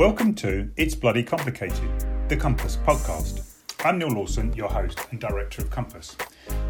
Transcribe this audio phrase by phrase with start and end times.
[0.00, 1.90] Welcome to It's Bloody Complicated,
[2.28, 3.42] the Compass podcast.
[3.84, 6.16] I'm Neil Lawson, your host and director of Compass.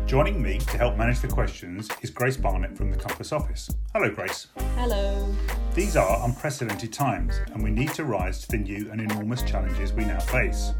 [0.04, 3.70] Joining me to help manage the questions is Grace Barnett from the Compass office.
[3.94, 4.48] Hello, Grace.
[4.74, 5.32] Hello.
[5.74, 9.92] These are unprecedented times, and we need to rise to the new and enormous challenges
[9.92, 10.72] we now face.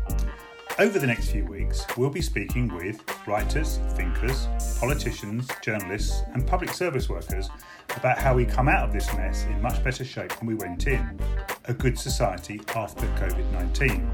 [0.81, 4.49] Over the next few weeks, we'll be speaking with writers, thinkers,
[4.81, 7.49] politicians, journalists, and public service workers
[7.97, 10.89] about how we come out of this mess in much better shape than we went
[10.89, 11.17] in
[11.67, 14.11] a good society after COVID 19.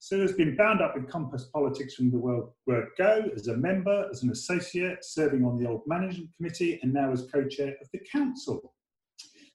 [0.00, 4.08] Sue has been bound up with Compass politics from the word go as a member,
[4.10, 7.88] as an associate, serving on the old management committee, and now as co chair of
[7.92, 8.74] the council.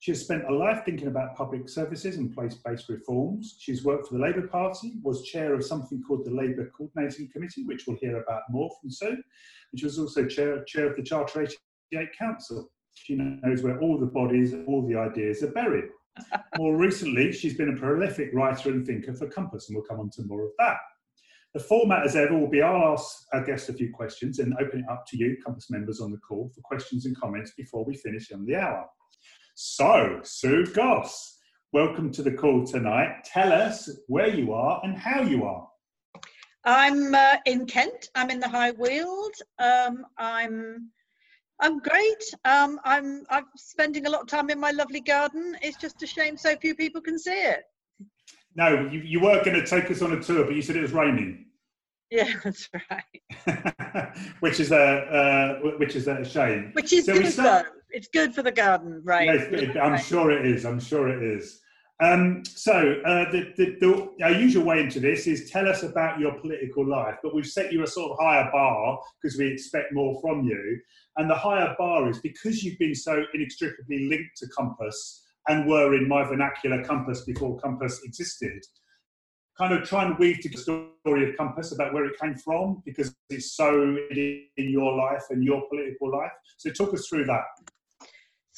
[0.00, 3.56] She has spent a life thinking about public services and place based reforms.
[3.58, 7.64] She's worked for the Labour Party, was chair of something called the Labour Coordinating Committee,
[7.64, 9.08] which we'll hear about more from Sue.
[9.08, 11.42] And she was also chair, chair of the Charter
[11.92, 12.70] 88 Council.
[12.94, 15.84] She knows where all the bodies, all the ideas are buried.
[16.58, 20.10] more recently, she's been a prolific writer and thinker for Compass, and we'll come on
[20.10, 20.76] to more of that.
[21.54, 24.80] The format, as ever, will be I'll ask our guest a few questions and open
[24.80, 27.96] it up to you, Compass members on the call, for questions and comments before we
[27.96, 28.84] finish on the hour.
[29.54, 31.38] So, Sue Goss,
[31.72, 33.24] welcome to the call tonight.
[33.24, 35.66] Tell us where you are and how you are.
[36.64, 38.10] I'm uh, in Kent.
[38.14, 39.34] I'm in the High Weald.
[39.58, 40.90] Um, I'm
[41.60, 42.22] I'm great.
[42.44, 45.56] Um, I'm I'm spending a lot of time in my lovely garden.
[45.60, 47.64] It's just a shame so few people can see it.
[48.54, 50.82] No, you, you were going to take us on a tour, but you said it
[50.82, 51.44] was raining.
[52.10, 54.16] Yeah, that's right.
[54.40, 56.70] which is a uh, which is a shame.
[56.72, 57.66] Which is so good start...
[57.66, 57.70] though.
[57.90, 59.26] It's good for the garden, right?
[59.26, 60.64] Yes, I'm sure it is.
[60.64, 61.60] I'm sure it is.
[62.00, 66.20] Um, so uh, the, the, the, our usual way into this is tell us about
[66.20, 69.92] your political life, but we've set you a sort of higher bar because we expect
[69.92, 70.80] more from you.
[71.16, 75.96] And the higher bar is because you've been so inextricably linked to Compass and were
[75.96, 78.62] in my vernacular Compass before Compass existed.
[79.56, 83.12] Kind of try and weave the story of Compass about where it came from because
[83.28, 86.30] it's so in your life and your political life.
[86.58, 87.42] So talk us through that.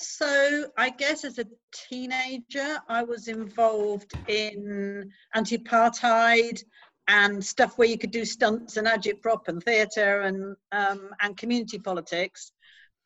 [0.03, 6.63] So I guess as a teenager, I was involved in anti-apartheid
[7.07, 11.79] and stuff where you could do stunts and agitprop and theatre and um, and community
[11.79, 12.53] politics.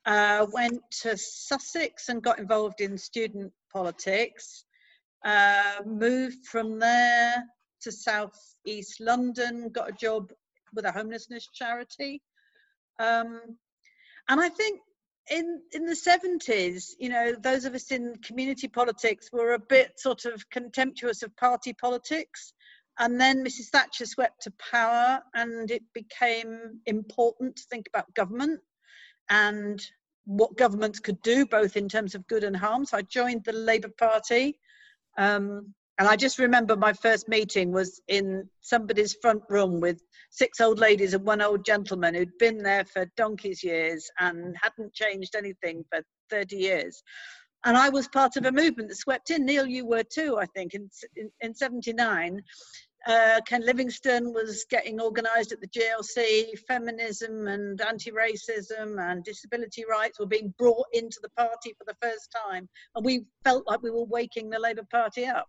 [0.07, 4.65] Uh, went to Sussex and got involved in student politics.
[5.25, 7.43] Uh, moved from there
[7.81, 9.69] to South East London.
[9.71, 10.33] Got a job
[10.75, 12.23] with a homelessness charity.
[13.01, 13.41] Um,
[14.29, 14.81] and I think
[15.31, 19.99] in in the 70s you know those of us in community politics were a bit
[19.99, 22.53] sort of contemptuous of party politics.
[22.99, 28.61] And then mrs thatcher swept to power and it became important to think about government
[29.29, 29.85] and
[30.27, 32.85] what governments could do both in terms of good and harm.
[32.85, 34.61] So i joined the labour party
[35.17, 40.01] um, and I just remember my first meeting was in somebody's front room with
[40.31, 44.93] six old ladies and one old gentleman who'd been there for donkey's years and hadn't
[44.93, 47.03] changed anything for 30 years.
[47.65, 49.47] And I was part of a movement that swept in.
[49.47, 52.43] Neil, you were too, I think, in, in, in 79.
[53.07, 56.59] Uh, Ken Livingstone was getting organised at the GLC.
[56.67, 62.35] Feminism and anti-racism and disability rights were being brought into the party for the first
[62.47, 65.47] time, and we felt like we were waking the Labour Party up.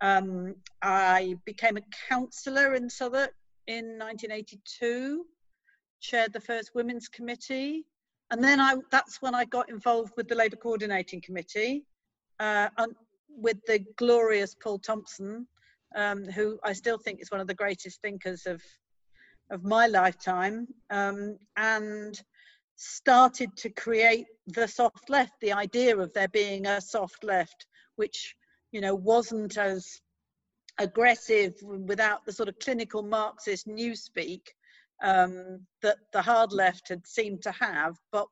[0.00, 3.34] Um, I became a councillor in Southwark
[3.66, 5.26] in 1982,
[6.00, 7.84] chaired the first women's committee,
[8.30, 11.84] and then I, that's when I got involved with the Labour Coordinating Committee
[12.38, 12.68] uh,
[13.28, 15.46] with the glorious Paul Thompson,
[15.94, 18.62] um, who I still think is one of the greatest thinkers of,
[19.50, 22.20] of my lifetime, um, and
[22.76, 27.66] started to create the soft left, the idea of there being a soft left,
[27.96, 28.34] which
[28.72, 30.00] you know, wasn't as
[30.78, 34.42] aggressive without the sort of clinical Marxist newspeak
[35.02, 38.26] um, that the hard left had seemed to have, but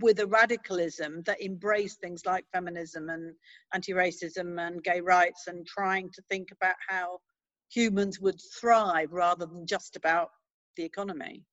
[0.00, 3.34] with a radicalism that embraced things like feminism and
[3.72, 7.18] anti-racism and gay rights and trying to think about how
[7.72, 10.30] humans would thrive rather than just about
[10.76, 11.44] the economy.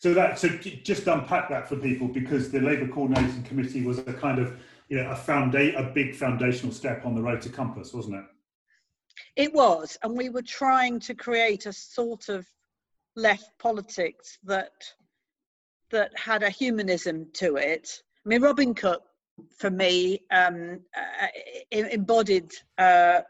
[0.00, 4.12] So that so just unpack that for people because the Labour Coordinating Committee was a
[4.12, 4.60] kind of
[4.92, 8.24] you know a founda- a big foundational step on the road to Compass, wasn't it?
[9.36, 12.46] It was, and we were trying to create a sort of
[13.16, 14.72] left politics that
[15.92, 17.88] that had a humanism to it.
[18.26, 19.02] I mean, Robin Cook,
[19.58, 21.26] for me, um, uh,
[21.70, 23.22] embodied uh,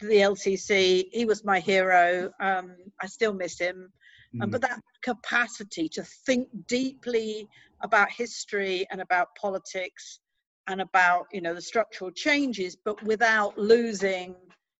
[0.00, 1.04] the LCC.
[1.12, 2.30] He was my hero.
[2.40, 3.92] Um, I still miss him.
[4.34, 4.44] Mm.
[4.44, 7.46] Um, but that capacity to think deeply
[7.82, 10.20] about history and about politics
[10.68, 14.34] and about you know the structural changes, but without losing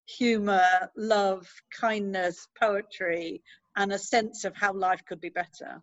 [0.06, 0.66] humor,
[0.96, 1.48] love,
[1.78, 3.42] kindness, poetry,
[3.76, 5.80] and a sense of how life could be better.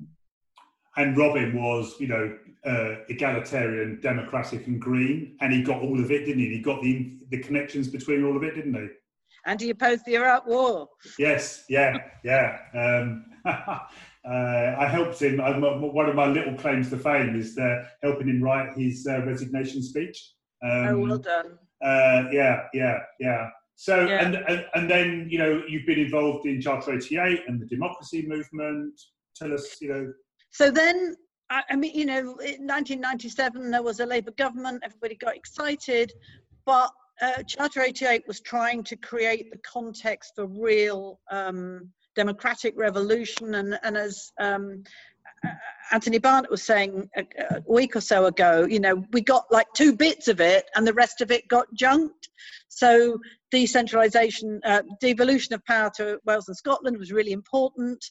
[0.98, 6.12] And Robin was, you know, uh, egalitarian, democratic, and green, and he got all of
[6.12, 6.50] it, didn't he?
[6.50, 8.88] He got the the connections between all of it, didn't he?
[9.46, 10.90] And he opposed the Iraq War.
[11.18, 12.60] Yes, yeah, yeah.
[12.76, 13.26] Um,
[14.28, 15.42] uh, I helped him.
[15.42, 19.24] I'm, one of my little claims to fame is uh, helping him write his uh,
[19.26, 20.34] resignation speech.
[20.64, 21.58] Um, oh, well done.
[21.84, 23.50] Uh, yeah, yeah, yeah.
[23.76, 24.24] So, yeah.
[24.24, 28.28] And, and, and then, you know, you've been involved in Charter 88 and the democracy
[28.28, 29.02] movement.
[29.36, 30.14] Tell us, you know.
[30.52, 31.16] So then,
[31.50, 36.14] I, I mean, you know, in 1997, there was a Labour government, everybody got excited,
[36.66, 36.92] but
[37.22, 43.56] uh, Charter 88 was trying to create the context for real um, democratic revolution.
[43.56, 44.84] And, and as um,
[45.92, 49.68] Anthony Barnett was saying a, a, week or so ago, you know, we got like
[49.76, 52.30] two bits of it and the rest of it got junked.
[52.70, 53.20] So
[53.54, 58.04] decentralisation, uh, devolution of power to Wales and Scotland was really important,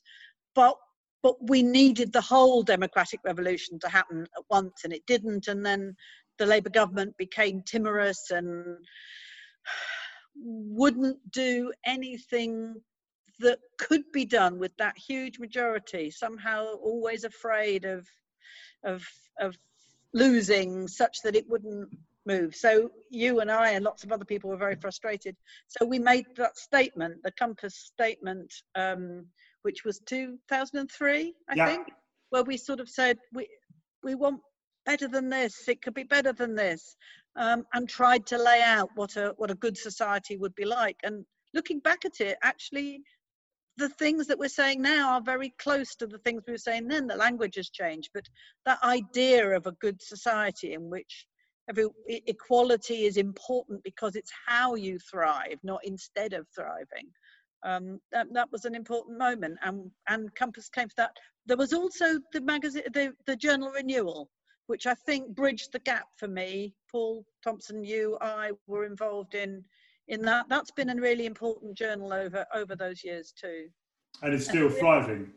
[0.55, 0.77] but
[1.23, 5.49] but we needed the whole democratic revolution to happen at once, and it didn't.
[5.49, 5.95] And then
[6.39, 8.79] the Labour government became timorous and
[10.35, 12.75] wouldn't do anything
[13.41, 16.11] that could be done with that huge majority.
[16.11, 18.07] Somehow, always afraid of
[18.85, 19.07] of
[19.39, 19.57] of
[20.13, 21.91] losing, such that it wouldn't
[22.27, 22.55] move.
[22.55, 25.37] So you and I and lots of other people were very frustrated.
[25.69, 29.27] So we made that statement, the Compass statement, um,
[29.63, 31.67] which was 2003, I yeah.
[31.67, 31.89] think,
[32.31, 33.49] where we sort of said we
[34.03, 34.41] we want
[34.87, 35.69] better than this.
[35.69, 36.97] It could be better than this,
[37.37, 40.97] um, and tried to lay out what a what a good society would be like.
[41.03, 43.03] And looking back at it, actually.
[43.81, 46.87] The things that we're saying now are very close to the things we were saying
[46.89, 47.07] then.
[47.07, 48.29] The language has changed, but
[48.67, 51.27] that idea of a good society in which
[51.67, 51.87] every
[52.27, 57.09] equality is important because it's how you thrive, not instead of thriving.
[57.63, 61.17] Um, that, that was an important moment, and and Compass came for that.
[61.47, 64.29] There was also the magazine, the the journal renewal,
[64.67, 66.75] which I think bridged the gap for me.
[66.93, 69.65] Paul Thompson, you, I were involved in
[70.11, 70.47] in that.
[70.49, 73.69] That's been a really important journal over over those years too.
[74.23, 75.33] And it's still thriving.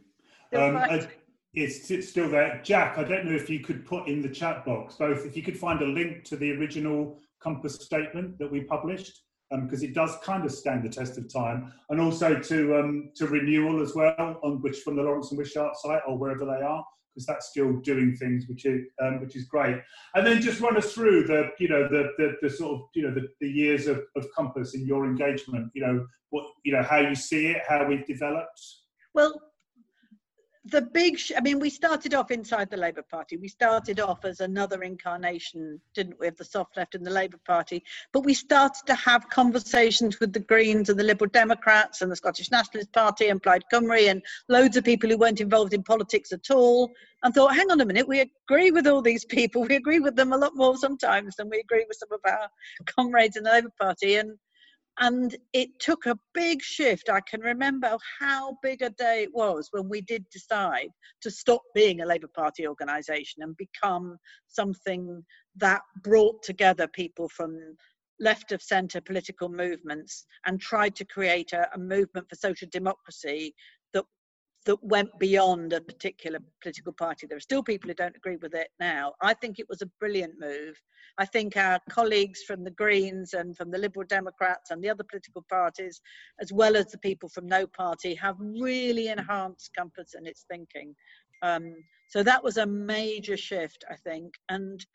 [0.50, 1.10] Still um, thriving
[1.54, 2.60] it's, it's still there.
[2.64, 5.44] Jack, I don't know if you could put in the chat box both if you
[5.44, 9.22] could find a link to the original Compass statement that we published,
[9.52, 13.12] because um, it does kind of stand the test of time, and also to um,
[13.16, 16.66] to renewal as well, on which from the Lawrence and Wishart site or wherever they
[16.66, 16.84] are,
[17.14, 19.78] because that's still doing things which is um, which is great.
[20.16, 23.04] And then just run us through the you know the the, the sort of you
[23.04, 25.70] know the, the years of, of Compass in your engagement.
[25.74, 28.62] You know what you know how you see it, how we've developed.
[29.14, 29.34] Well,
[30.66, 33.36] the big sh- i mean we started off inside the labour party.
[33.36, 37.40] We started off as another incarnation didn't we of the soft left in the labour
[37.46, 37.84] party.
[38.14, 42.16] But we started to have conversations with the greens and the liberal democrats and the
[42.16, 46.32] scottish nationalist party and plaid cymru and loads of people who weren't involved in politics
[46.32, 46.92] at all
[47.24, 49.68] and thought hang on a minute we agree with all these people.
[49.74, 52.48] We agree with them a lot more sometimes than we agree with some of our
[52.86, 54.16] comrades in the labour party.
[54.16, 54.38] And
[55.00, 57.10] and it took a big shift.
[57.10, 60.90] I can remember how big a day it was when we did decide
[61.22, 65.24] to stop being a Labour Party organisation and become something
[65.56, 67.58] that brought together people from
[68.20, 73.54] left of centre political movements and tried to create a, a movement for social democracy
[74.66, 77.28] that went beyond a particular political party.
[77.28, 79.14] There are still people who don't agree with it now.
[79.22, 80.80] I think it was a brilliant move.
[81.18, 85.04] I think our colleagues from the Greens and from the Liberal Democrats and the other
[85.04, 86.02] political parties,
[86.42, 90.96] as well as the people from no party, have really enhanced Compass and its thinking.
[91.42, 91.76] Um,
[92.10, 94.34] so that was a major shift, I think.
[94.50, 94.86] And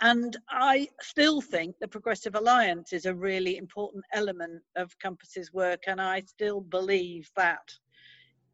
[0.00, 5.82] and I still think the Progressive Alliance is a really important element of Compass's work,
[5.86, 7.62] and I still believe that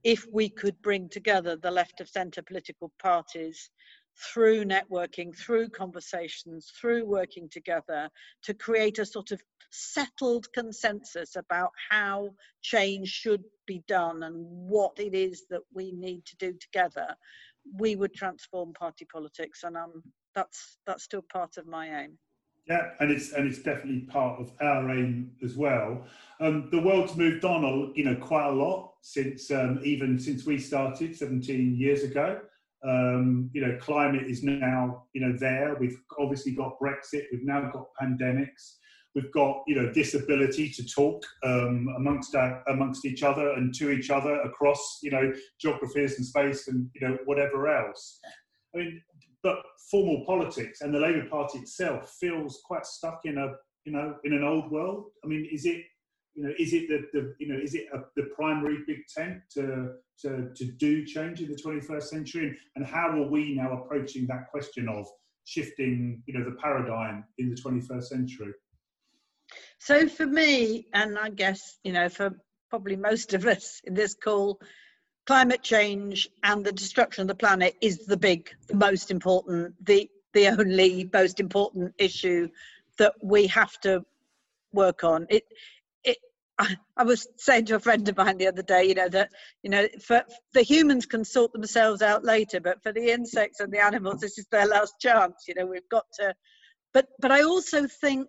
[0.05, 3.71] if we could bring together the left of centre political parties
[4.33, 8.09] through networking, through conversations, through working together
[8.43, 9.41] to create a sort of
[9.71, 12.31] settled consensus about how
[12.63, 17.15] change should be done and what it is that we need to do together,
[17.79, 19.63] we would transform party politics.
[19.63, 20.03] And um,
[20.35, 22.19] that's, that's still part of my aim.
[22.69, 26.05] Yeah, and it's and it's definitely part of our aim as well.
[26.41, 30.59] Um, the world's moved on, you know, quite a lot since um, even since we
[30.59, 32.41] started 17 years ago.
[32.87, 35.77] Um, you know, climate is now you know there.
[35.81, 37.25] We've obviously got Brexit.
[37.33, 38.77] We've now got pandemics.
[39.15, 43.75] We've got you know this ability to talk um, amongst our, amongst each other and
[43.77, 48.21] to each other across you know geographies and space and you know whatever else.
[48.75, 49.03] I mean,
[49.43, 49.59] but
[49.91, 53.55] formal politics and the Labour Party itself feels quite stuck in a
[53.85, 55.07] you know in an old world.
[55.25, 55.83] I mean, is it
[56.35, 59.41] you know is it the, the you know is it a, the primary big tent
[59.55, 64.27] to to to do change in the 21st century and how are we now approaching
[64.27, 65.07] that question of
[65.45, 68.53] shifting you know the paradigm in the 21st century?
[69.79, 72.33] So for me, and I guess you know for
[72.69, 74.61] probably most of us in this call,
[75.29, 80.09] climate change and the destruction of the planet is the big, the most important, the
[80.33, 82.49] the only most important issue
[82.97, 84.03] that we have to
[84.73, 85.27] work on.
[85.29, 85.45] It
[86.03, 86.17] it
[86.59, 89.29] I, I was saying to a friend of mine the other day, you know, that
[89.63, 90.23] you know, for
[90.55, 94.39] the humans can sort themselves out later, but for the insects and the animals, this
[94.39, 95.45] is their last chance.
[95.47, 96.35] You know, we've got to.
[96.95, 98.29] But but I also think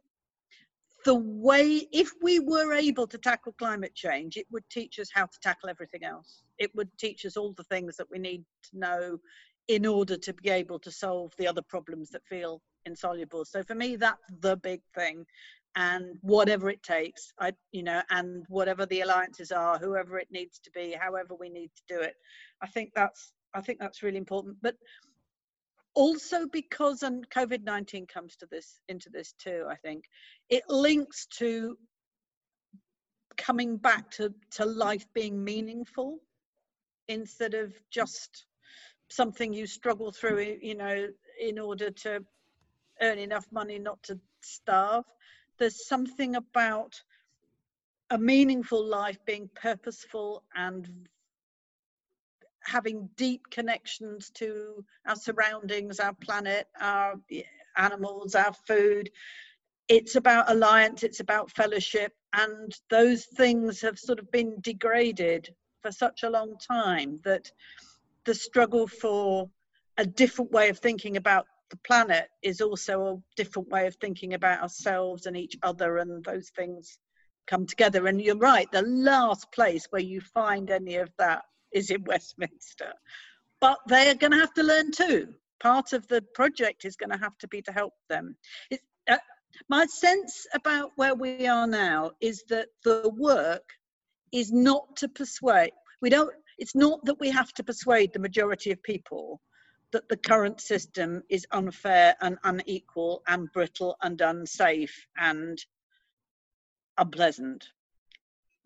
[1.05, 5.25] the way, if we were able to tackle climate change, it would teach us how
[5.25, 6.43] to tackle everything else.
[6.57, 9.19] It would teach us all the things that we need to know
[9.67, 13.45] in order to be able to solve the other problems that feel insoluble.
[13.45, 15.25] So for me, that's the big thing.
[15.75, 20.59] And whatever it takes, I, you know, and whatever the alliances are, whoever it needs
[20.59, 22.15] to be, however we need to do it,
[22.61, 24.57] I think that's, I think that's really important.
[24.61, 24.75] But
[25.95, 30.05] also because um, and covid-19 comes to this into this too i think
[30.49, 31.77] it links to
[33.37, 36.19] coming back to to life being meaningful
[37.07, 38.45] instead of just
[39.09, 41.07] something you struggle through you know
[41.39, 42.23] in order to
[43.01, 45.05] earn enough money not to starve.
[45.57, 47.01] There's something about
[48.09, 51.07] a meaningful life being purposeful and
[52.69, 57.15] having deep connections to our surroundings, our planet, our
[57.77, 59.09] animals, our food.
[59.87, 65.91] It's about alliance, it's about fellowship, and those things have sort of been degraded for
[65.91, 67.51] such a long time that
[68.25, 69.49] the struggle for
[69.97, 74.33] a different way of thinking about the planet is also a different way of thinking
[74.33, 76.99] about ourselves and each other, and those things
[77.47, 78.05] come together.
[78.07, 82.93] And you're right, the last place where you find any of that is in Westminster.
[83.61, 85.33] But they're going to have to learn too.
[85.61, 88.37] Part of the project is going to have to be to help them.
[88.71, 89.17] It, uh,
[89.69, 93.69] my sense about where we are now is that the work
[94.31, 95.71] is not to persuade.
[96.01, 96.33] We don't.
[96.57, 99.41] It's not that we have to persuade the majority of people
[99.91, 105.57] that the current system is unfair and unequal and brittle and unsafe and
[106.97, 107.69] unpleasant.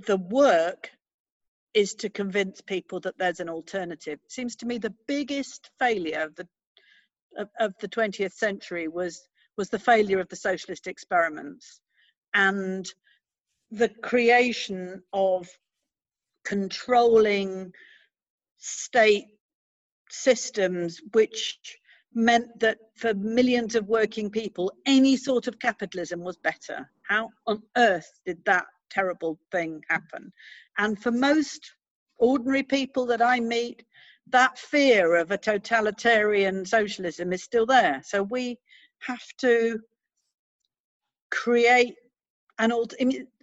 [0.06, 0.92] The work
[1.74, 4.20] is to convince people that there's an alternative.
[4.24, 6.48] It seems to me the biggest failure of the
[7.38, 9.28] of, of the 20th century was
[9.58, 11.82] was the failure of the socialist experiments
[12.34, 12.88] and
[13.72, 15.48] the creation of
[16.46, 17.72] controlling
[18.58, 19.26] state
[20.10, 21.60] systems which
[22.14, 27.62] meant that for millions of working people any sort of capitalism was better how on
[27.78, 30.32] earth did that terrible thing happen.
[30.78, 31.72] And for most
[32.18, 33.84] ordinary people that I meet,
[34.28, 38.02] that fear of a totalitarian socialism is still there.
[38.06, 38.58] So we
[39.00, 39.80] have to
[41.30, 41.96] create
[42.60, 42.94] an old.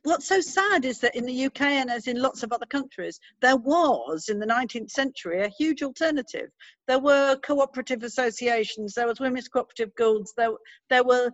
[0.03, 3.21] What's so sad is that in the UK and as in lots of other countries,
[3.43, 6.49] there was in the 19th century a huge alternative.
[6.87, 10.53] There were cooperative associations, there was women's cooperative guilds, there,
[10.89, 11.31] there were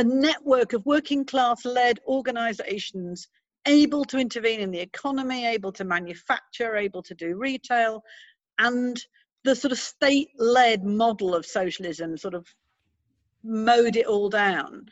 [0.00, 3.28] a network of working class led organizations
[3.66, 8.02] able to intervene in the economy, able to manufacture, able to do retail,
[8.58, 8.98] and
[9.44, 12.46] the sort of state led model of socialism sort of
[13.44, 14.86] mowed it all down.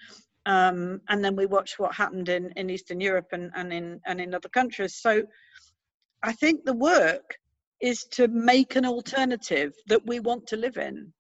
[0.45, 4.21] Um, and then we watched what happened in, in Eastern Europe and, and in and
[4.21, 4.95] in other countries.
[4.95, 5.23] So
[6.23, 7.38] I think the work
[7.81, 11.15] is to make an alternative that we want to live in.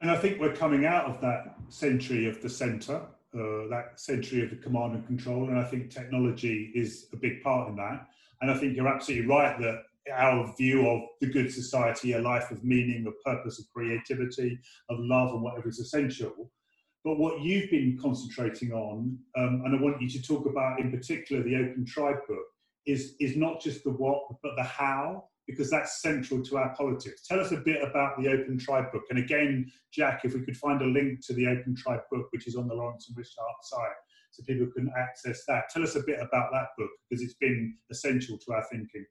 [0.00, 3.02] And I think we're coming out of that century of the centre,
[3.34, 7.42] uh, that century of the command and control, and I think technology is a big
[7.42, 8.06] part in that.
[8.40, 12.50] And I think you're absolutely right that our view of the good society, a life
[12.50, 16.50] of meaning, of purpose, of creativity, of love, and whatever is essential.
[17.04, 20.90] But what you've been concentrating on, um, and I want you to talk about in
[20.90, 22.44] particular the Open Tribe book,
[22.86, 27.26] is is not just the what, but the how because that's central to our politics.
[27.26, 29.04] Tell us a bit about the Open Tribe book.
[29.10, 32.46] And again, Jack, if we could find a link to the Open Tribe book, which
[32.46, 33.98] is on the Lawrence and Wishart site,
[34.30, 35.64] so people can access that.
[35.70, 39.04] Tell us a bit about that book because it's been essential to our thinking.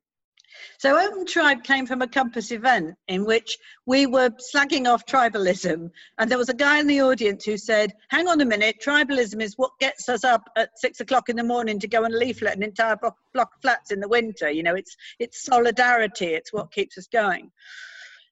[0.77, 5.91] So Open Tribe came from a Compass event in which we were slagging off tribalism,
[6.17, 9.41] and there was a guy in the audience who said, "Hang on a minute, tribalism
[9.41, 12.55] is what gets us up at six o'clock in the morning to go and leaflet
[12.55, 14.49] an entire block, of flats in the winter.
[14.49, 16.27] You know, it's it's solidarity.
[16.27, 17.51] It's what keeps us going."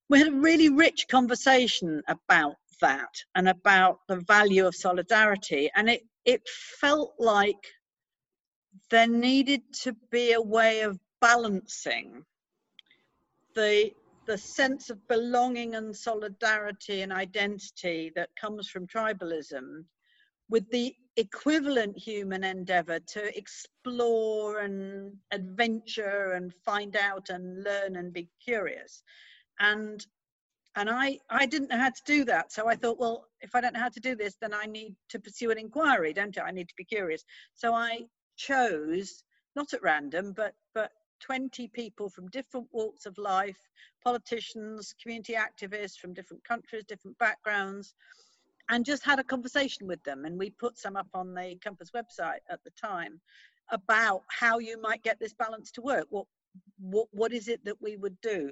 [0.10, 5.90] We had a really rich conversation about that and about the value of solidarity, and
[5.90, 7.74] it it felt like
[8.90, 12.24] there needed to be a way of balancing
[13.56, 13.92] the
[14.28, 19.86] the sense of belonging and solidarity and identity that comes from tribalism
[20.50, 28.14] with the equivalent human endeavor to explore and adventure and find out and learn and
[28.14, 29.02] be curious.
[29.60, 30.06] And
[30.76, 32.52] and i i didn't know how to do that.
[32.52, 34.96] So i thought well if i don't know how to do this then i need
[35.10, 36.44] to pursue an inquiry don't i?
[36.44, 37.24] I need to be curious.
[37.56, 38.02] So i
[38.36, 39.24] chose
[39.56, 43.58] not at random but but 20 people from different walks of life,
[44.04, 47.94] politicians, community activists from different countries, different backgrounds,
[48.70, 50.26] and just had a conversation with them.
[50.26, 53.20] And we put some up on the Compass website at the time
[53.72, 56.08] about how you might get this balance to work.
[56.10, 56.26] What,
[56.80, 58.52] what, what is it that we would do?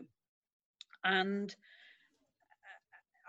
[1.03, 1.55] And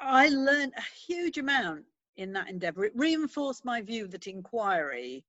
[0.00, 1.84] I learned a huge amount
[2.16, 2.84] in that endeavor.
[2.84, 5.24] It reinforced my view that inquiry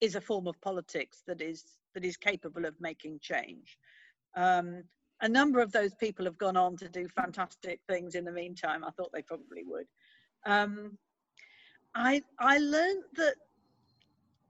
[0.00, 1.64] is a form of politics that is
[1.94, 3.78] that is capable of making change.
[4.36, 4.84] Um,
[5.20, 8.84] a number of those people have gone on to do fantastic things in the meantime.
[8.84, 9.86] I thought they probably would.
[10.46, 10.96] Um,
[11.94, 13.34] I, I learned that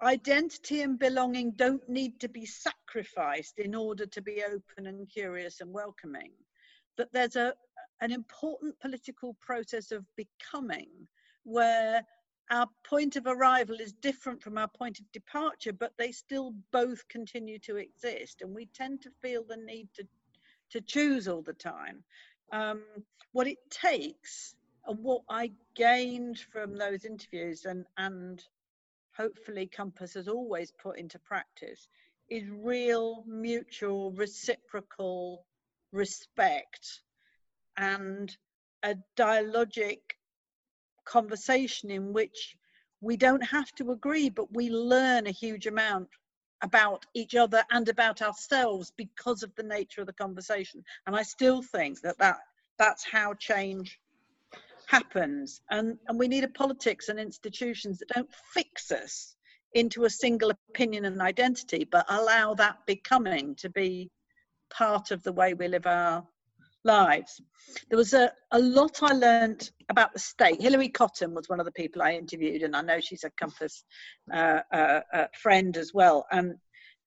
[0.02, 5.60] identity and belonging don't need to be sacrificed in order to be open and curious
[5.60, 6.30] and welcoming.
[6.96, 7.54] That there's a,
[8.00, 10.88] an important political process of becoming
[11.44, 12.04] where
[12.50, 17.06] our point of arrival is different from our point of departure, but they still both
[17.08, 18.42] continue to exist.
[18.42, 20.06] And we tend to feel the need to,
[20.72, 22.02] to choose all the time.
[22.52, 22.82] Um,
[23.32, 24.54] what it takes
[24.86, 28.42] and what I gained from those interviews and, and
[29.16, 31.88] hopefully Compass has always put into practice
[32.28, 35.44] is real mutual reciprocal
[35.92, 37.02] respect
[37.76, 38.36] and
[38.82, 39.98] a dialogic
[41.10, 42.56] conversation in which
[43.00, 46.08] we don't have to agree, but we learn a huge amount
[46.62, 50.84] about each other and about ourselves because of the nature of the conversation.
[51.06, 52.36] And I still think that, that
[52.78, 53.98] that's how change
[54.86, 55.62] happens.
[55.70, 59.34] And, and we need a politics and institutions that don't fix us
[59.72, 64.10] into a single opinion and identity, but allow that becoming to be
[64.68, 66.26] part of the way we live our
[66.84, 67.40] lives.
[67.88, 70.60] There was a, a lot I learned about the state.
[70.60, 73.84] Hilary Cottam was one of the people I interviewed, and I know she's a Compass
[74.32, 76.26] uh, uh, uh, friend as well.
[76.32, 76.54] Um,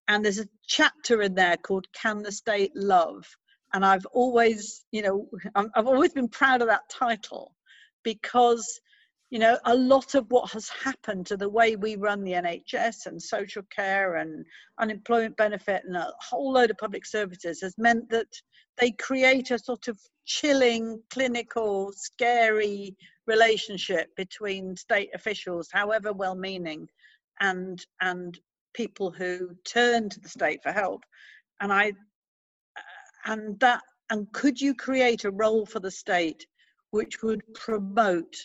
[0.08, 3.26] and there's a chapter in there called Can the State Love?
[3.74, 7.56] And I've always, you know, I've always been proud of that title
[8.04, 8.80] because
[9.34, 13.08] you know, a lot of what has happened to the way we run the NHS
[13.08, 14.46] and social care and
[14.80, 18.28] unemployment benefit and a whole load of public services has meant that
[18.78, 26.88] they create a sort of chilling, clinical, scary relationship between state officials, however well meaning,
[27.40, 28.40] and and
[28.76, 31.02] people who turn to the state for help.
[31.60, 31.94] And I
[33.26, 36.46] and that and could you create a role for the state
[36.92, 38.36] which would promote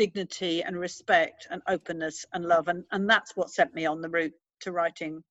[0.00, 2.68] dignity and respect and openness and love.
[2.68, 5.22] And, and that's what sent me on the route to writing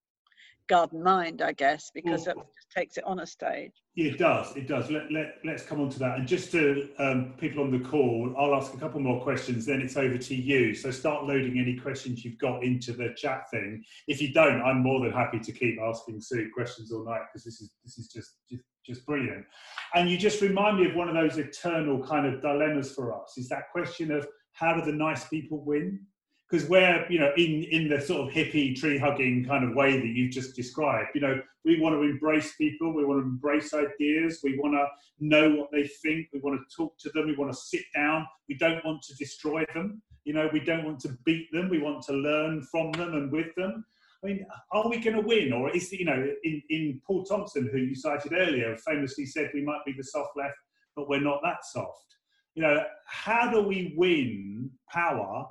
[0.67, 2.45] Garden Mind, I guess, because well, it
[2.79, 3.71] takes it on a stage.
[3.95, 4.91] It does, it does.
[4.91, 6.19] Let, let, let's come on to that.
[6.19, 9.81] And just to um, people on the call, I'll ask a couple more questions, then
[9.81, 10.75] it's over to you.
[10.75, 13.83] So start loading any questions you've got into the chat thing.
[14.07, 17.43] If you don't, I'm more than happy to keep asking Sue questions all night because
[17.43, 19.45] this is this is just, just just brilliant.
[19.93, 23.37] And you just remind me of one of those eternal kind of dilemmas for us
[23.37, 26.05] is that question of how do the nice people win?
[26.49, 29.99] Because we're, you know, in, in the sort of hippie tree hugging kind of way
[29.99, 33.73] that you've just described, you know, we want to embrace people, we want to embrace
[33.73, 34.87] ideas, we want to
[35.19, 38.25] know what they think, we want to talk to them, we want to sit down,
[38.47, 41.79] we don't want to destroy them, you know, we don't want to beat them, we
[41.79, 43.85] want to learn from them and with them.
[44.23, 45.53] I mean, are we going to win?
[45.53, 49.51] Or is, it you know, in, in Paul Thompson, who you cited earlier, famously said
[49.53, 50.57] we might be the soft left,
[50.95, 52.15] but we're not that soft
[52.55, 55.45] you know, how do we win power,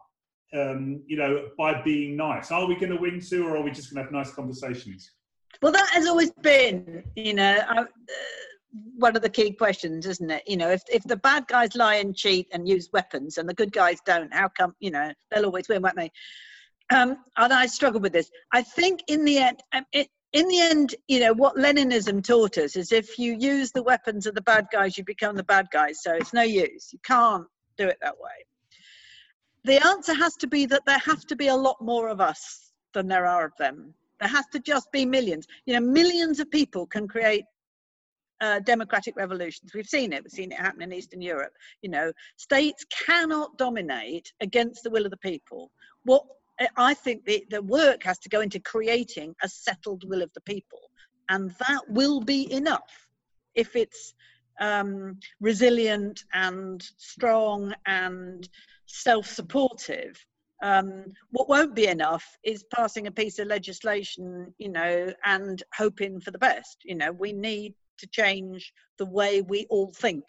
[0.54, 2.50] um, you know, by being nice?
[2.50, 5.12] Are we going to win, too, or are we just going to have nice conversations?
[5.62, 7.84] Well, that has always been, you know, uh,
[8.96, 10.42] one of the key questions, isn't it?
[10.46, 13.54] You know, if if the bad guys lie and cheat and use weapons, and the
[13.54, 14.74] good guys don't, how come?
[14.80, 16.10] You know, they'll always win, won't they?
[16.90, 18.30] Um, and I struggle with this.
[18.52, 22.58] I think in the end, um, it, in the end, you know, what Leninism taught
[22.58, 25.66] us is if you use the weapons of the bad guys, you become the bad
[25.72, 26.02] guys.
[26.02, 26.92] So it's no use.
[26.92, 27.46] You can't
[27.78, 28.44] do it that way.
[29.64, 32.72] The answer has to be that there have to be a lot more of us
[32.92, 33.94] than there are of them.
[34.20, 35.46] There has to just be millions.
[35.66, 37.44] You know, millions of people can create
[38.40, 39.72] uh, democratic revolutions.
[39.74, 40.22] We've seen it.
[40.22, 41.52] We've seen it happen in Eastern Europe.
[41.82, 45.70] You know, states cannot dominate against the will of the people.
[46.04, 46.24] What
[46.76, 50.40] I think the, the work has to go into creating a settled will of the
[50.40, 50.80] people,
[51.28, 53.08] and that will be enough
[53.54, 54.14] if it's
[54.60, 58.48] um, resilient and strong and
[58.86, 60.24] self-supportive.
[60.60, 66.20] Um, what won't be enough is passing a piece of legislation, you know, and hoping
[66.20, 66.78] for the best.
[66.84, 70.24] You know, we need to change the way we all think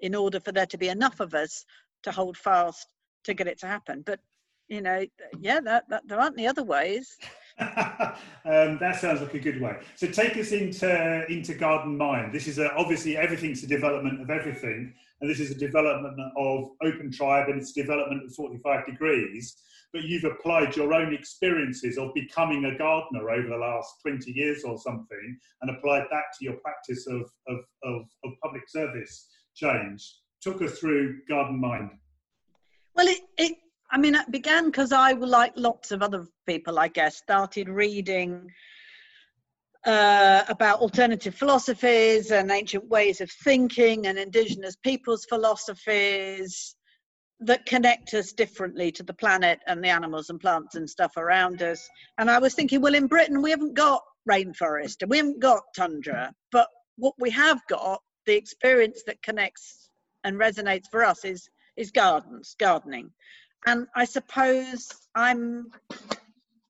[0.00, 1.64] in order for there to be enough of us
[2.02, 2.86] to hold fast
[3.24, 4.02] to get it to happen.
[4.04, 4.20] But
[4.68, 5.04] you know,
[5.40, 7.16] yeah, that, that there aren't the other ways.
[7.60, 9.76] um, that sounds like a good way.
[9.94, 12.32] So take us into into Garden Mind.
[12.32, 16.70] This is a, obviously everything's a development of everything, and this is a development of
[16.82, 19.56] Open Tribe and it's development of 45 degrees.
[19.92, 24.64] But you've applied your own experiences of becoming a gardener over the last 20 years
[24.64, 30.16] or something, and applied that to your practice of of, of, of public service change.
[30.40, 31.90] Took us through Garden Mind.
[32.96, 33.56] Well, it, it
[33.94, 38.50] I mean, it began because I, like lots of other people, I guess, started reading
[39.86, 46.74] uh, about alternative philosophies and ancient ways of thinking and indigenous peoples' philosophies
[47.38, 51.62] that connect us differently to the planet and the animals and plants and stuff around
[51.62, 51.88] us.
[52.18, 55.62] And I was thinking, well, in Britain, we haven't got rainforest and we haven't got
[55.76, 59.88] tundra, but what we have got, the experience that connects
[60.24, 63.10] and resonates for us is is gardens, gardening.
[63.66, 65.70] And I suppose I'm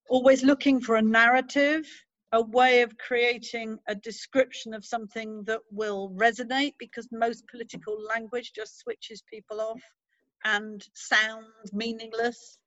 [0.08, 1.86] always looking for a narrative,
[2.32, 8.52] a way of creating a description of something that will resonate because most political language
[8.54, 9.80] just switches people off
[10.44, 12.58] and sounds meaningless.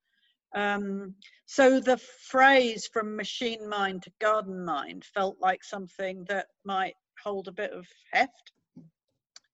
[0.56, 1.13] Um,
[1.46, 7.48] so the phrase from machine mind to garden mind felt like something that might hold
[7.48, 8.52] a bit of heft.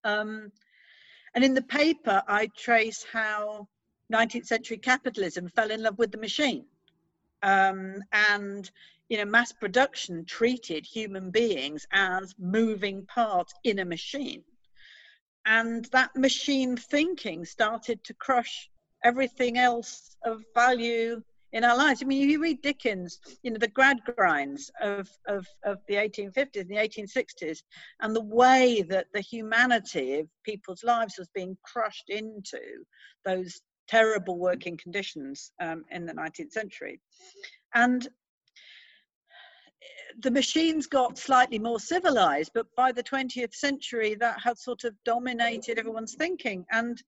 [0.04, 0.52] Um,
[1.36, 3.68] and in the paper, I trace how
[4.14, 6.66] 19th century capitalism fell in love with the machine.
[7.42, 8.70] Um, and
[9.10, 14.44] you know, mass production treated human beings as moving parts in a machine.
[15.46, 18.70] And that machine thinking started to crush
[19.04, 21.22] everything else of value
[21.52, 22.02] in our lives.
[22.02, 26.70] I mean, you read Dickens, you know, the Gradgrinds of, of, of the 1850s and
[26.70, 27.60] the 1860s,
[28.00, 32.60] and the way that the humanity of people's lives was being crushed into
[33.26, 37.00] those terrible working conditions um, in the 19th century.
[37.74, 38.08] And
[40.20, 44.96] the machines got slightly more civilized, but by the 20th century, that had sort of
[45.04, 46.66] dominated everyone's thinking.
[46.72, 47.02] And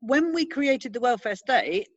[0.00, 1.88] when we created the welfare state,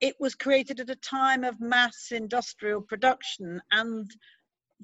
[0.00, 4.10] it was created at a time of mass industrial production and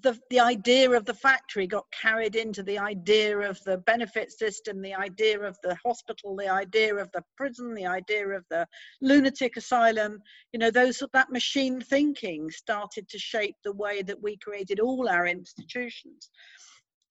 [0.02, 4.83] the, the idea of the factory got carried into the idea of the benefit system,
[4.83, 8.66] the idea of the hospital, the idea of the prison, the idea of the
[9.00, 10.20] lunatic asylum.
[10.52, 15.09] You know, those that machine thinking started to shape the way that we created all
[15.09, 16.28] our institutions.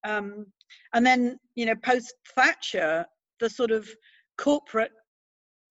[0.05, 0.47] Um,
[0.93, 3.05] and then, you know, post Thatcher,
[3.39, 3.87] the sort of
[4.37, 4.91] corporate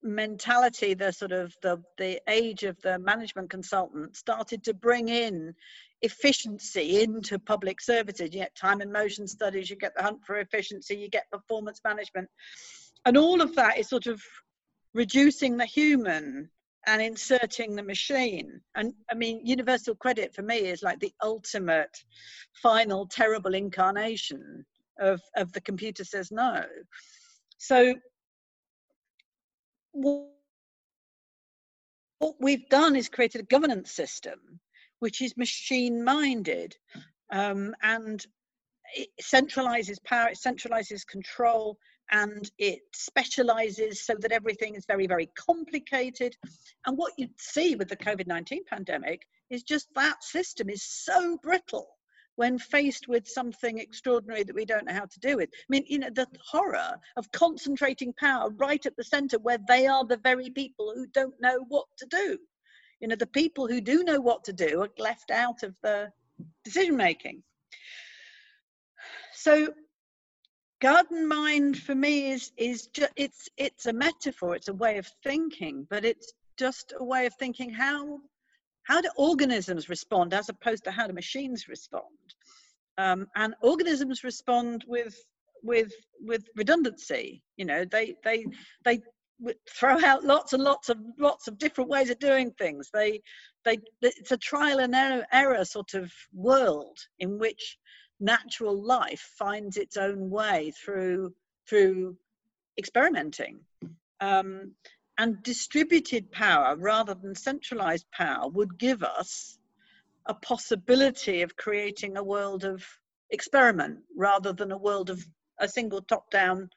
[0.04, 5.54] mentality the sort of the the age of the management consultant started to bring in
[6.02, 8.32] efficiency into public services.
[8.32, 11.80] You get time and motion studies, you get the hunt for efficiency, you get performance
[11.84, 12.28] management.
[13.04, 14.22] And all of that is sort of
[14.94, 16.50] reducing the human
[16.86, 18.60] and inserting the machine.
[18.74, 21.96] And I mean, universal credit for me is like the ultimate,
[22.62, 24.64] final, terrible incarnation
[24.98, 26.64] of, of the computer says no.
[27.58, 27.94] So,
[29.92, 30.30] what
[32.40, 34.60] we've done is created a governance system
[35.02, 36.76] which is machine minded
[37.32, 38.24] um, and
[38.94, 41.76] it centralizes power, it centralizes control,
[42.12, 46.36] and it specializes so that everything is very, very complicated.
[46.86, 51.36] And what you see with the COVID 19 pandemic is just that system is so
[51.42, 51.88] brittle
[52.36, 55.48] when faced with something extraordinary that we don't know how to do with.
[55.52, 59.88] I mean, you know, the horror of concentrating power right at the center where they
[59.88, 62.38] are the very people who don't know what to do
[63.02, 66.10] you know the people who do know what to do are left out of the
[66.64, 67.42] decision making
[69.34, 69.68] so
[70.80, 75.06] garden mind for me is is just it's it's a metaphor it's a way of
[75.22, 78.18] thinking but it's just a way of thinking how
[78.84, 82.04] how do organisms respond as opposed to how do machines respond?
[82.98, 85.16] Um, and organisms respond with
[85.62, 88.44] with with redundancy you know they they
[88.84, 89.00] they
[89.68, 92.90] throw out lots and lots of lots of different ways of doing things.
[92.92, 93.22] They
[93.64, 97.78] they it's a trial and error, error sort of world in which
[98.20, 101.34] natural life finds its own way through
[101.68, 102.16] through
[102.78, 103.60] experimenting.
[104.20, 104.72] Um,
[105.18, 109.58] and distributed power rather than centralized power would give us
[110.26, 112.84] a possibility of creating a world of
[113.30, 115.24] experiment rather than a world of
[115.58, 116.70] a single top-down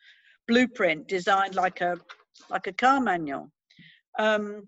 [0.47, 1.97] blueprint designed like a
[2.49, 3.51] like a car manual.
[4.17, 4.67] Um,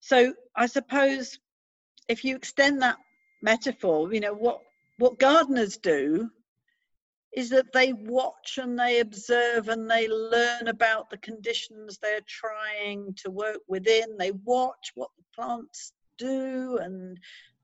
[0.00, 1.38] so I suppose
[2.08, 2.96] if you extend that
[3.42, 4.60] metaphor, you know what
[4.98, 6.30] what gardeners do
[7.32, 13.14] is that they watch and they observe and they learn about the conditions they're trying
[13.14, 14.16] to work within.
[14.18, 17.18] They watch what the plants do and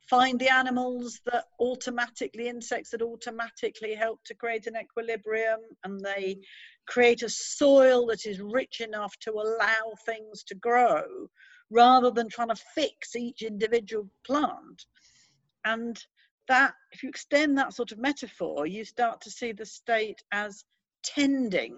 [0.09, 6.39] find the animals that automatically, insects that automatically help to create an equilibrium, and they
[6.87, 11.03] create a soil that is rich enough to allow things to grow
[11.71, 14.85] rather than trying to fix each individual plant.
[15.65, 15.99] And
[16.49, 20.65] that, if you extend that sort of metaphor, you start to see the state as
[21.03, 21.77] tending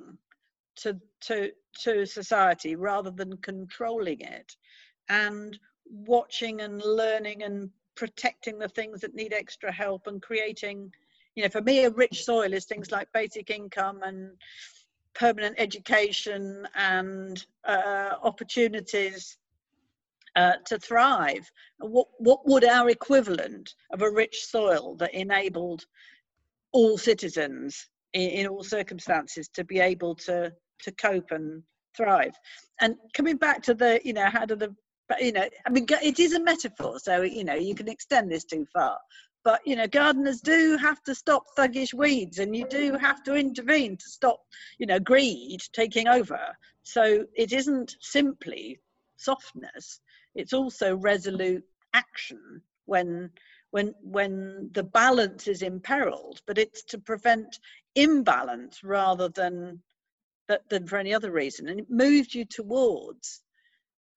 [0.76, 1.50] to, to,
[1.82, 4.54] to society rather than controlling it
[5.08, 10.90] and watching and learning and protecting the things that need extra help and creating
[11.34, 14.30] you know for me a rich soil is things like basic income and
[15.18, 19.36] permanent education and uh, opportunities
[20.36, 21.50] uh, to thrive?
[21.78, 25.84] What what would our equivalent of a rich soil that enabled
[26.72, 30.52] all citizens in, in all circumstances to be able to
[30.82, 31.62] to cope and
[31.96, 32.34] thrive?
[32.80, 34.74] And coming back to the you know how do the
[35.18, 38.44] you know i mean it is a metaphor so you know you can extend this
[38.44, 38.98] too far
[39.48, 43.34] but you know gardeners do have to stop thuggish weeds and you do have to
[43.34, 44.40] intervene to stop
[44.78, 46.38] you know greed taking over.
[46.82, 48.78] So it isn't simply
[49.16, 50.00] softness
[50.34, 53.30] it's also resolute action when
[53.70, 57.58] when when the balance is imperiled but it's to prevent
[57.94, 59.82] imbalance rather than
[60.68, 61.68] than for any other reason.
[61.68, 63.42] And it moves you towards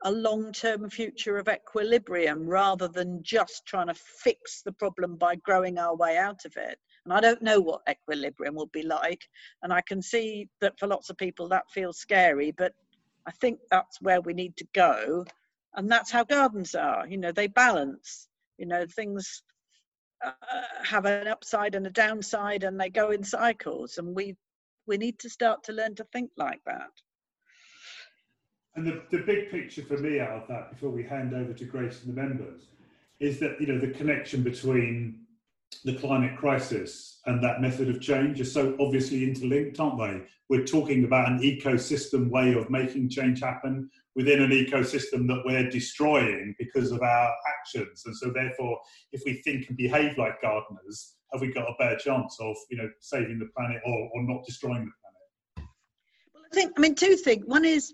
[0.03, 5.77] a long-term future of equilibrium rather than just trying to fix the problem by growing
[5.77, 6.77] our way out of it.
[7.05, 9.27] And i don't know what equilibrium will be like
[9.63, 12.73] and i can see that for lots of people that feels scary but
[13.25, 15.25] i think that's where we need to go
[15.75, 17.07] and that's how gardens are.
[17.07, 18.27] You know they balance.
[18.57, 19.43] You know things
[20.23, 20.31] uh,
[20.83, 24.35] have an upside and a downside and they go in cycles and we
[24.87, 26.89] we need to start to learn to think like that
[28.75, 31.65] and the, the big picture for me out of that, before we hand over to
[31.65, 32.67] Grace and the members,
[33.19, 35.21] is that you know the connection between
[35.86, 40.21] the climate crisis and that method of change are so obviously interlinked, aren't they?
[40.49, 45.69] We're talking about an ecosystem way of making change happen within an ecosystem that we're
[45.69, 48.03] destroying because of our actions.
[48.05, 48.79] And so therefore,
[49.13, 52.77] if we think and behave like gardeners, have we got a better chance of, you
[52.77, 54.91] know, saving the planet or, or not destroying the
[55.55, 55.69] planet?
[56.34, 57.45] Well, I think, I mean, two things.
[57.45, 57.93] One is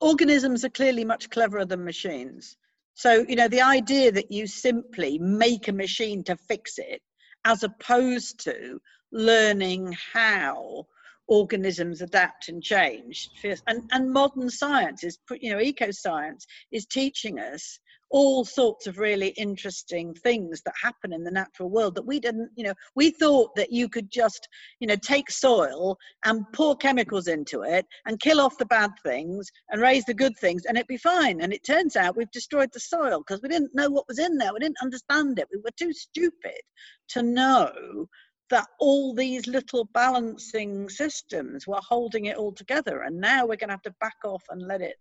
[0.00, 2.56] organisms are clearly much cleverer than machines.
[2.94, 7.02] So, you know, the idea that you simply make a machine to fix it,
[7.44, 8.80] as opposed to
[9.12, 10.86] learning how
[11.28, 13.28] organisms adapt and change.
[13.66, 17.78] And, and modern science is, you know, eco science is teaching us
[18.10, 22.50] all sorts of really interesting things that happen in the natural world that we didn't
[22.54, 24.48] you know we thought that you could just
[24.80, 29.50] you know take soil and pour chemicals into it and kill off the bad things
[29.70, 31.40] and raise the good things and it'd be fine.
[31.40, 34.36] And it turns out we've destroyed the soil because we didn't know what was in
[34.36, 34.52] there.
[34.52, 35.48] We didn't understand it.
[35.52, 36.60] We were too stupid
[37.08, 38.06] to know
[38.48, 43.02] that all these little balancing systems were holding it all together.
[43.02, 44.96] And now we're going to have to back off and let it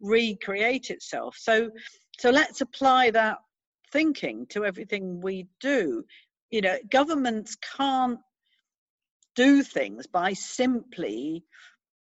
[0.00, 1.36] recreate itself.
[1.38, 1.70] So
[2.18, 3.38] so let's apply that
[3.92, 6.04] thinking to everything we do.
[6.50, 8.20] You know governments can't
[9.34, 11.44] do things by simply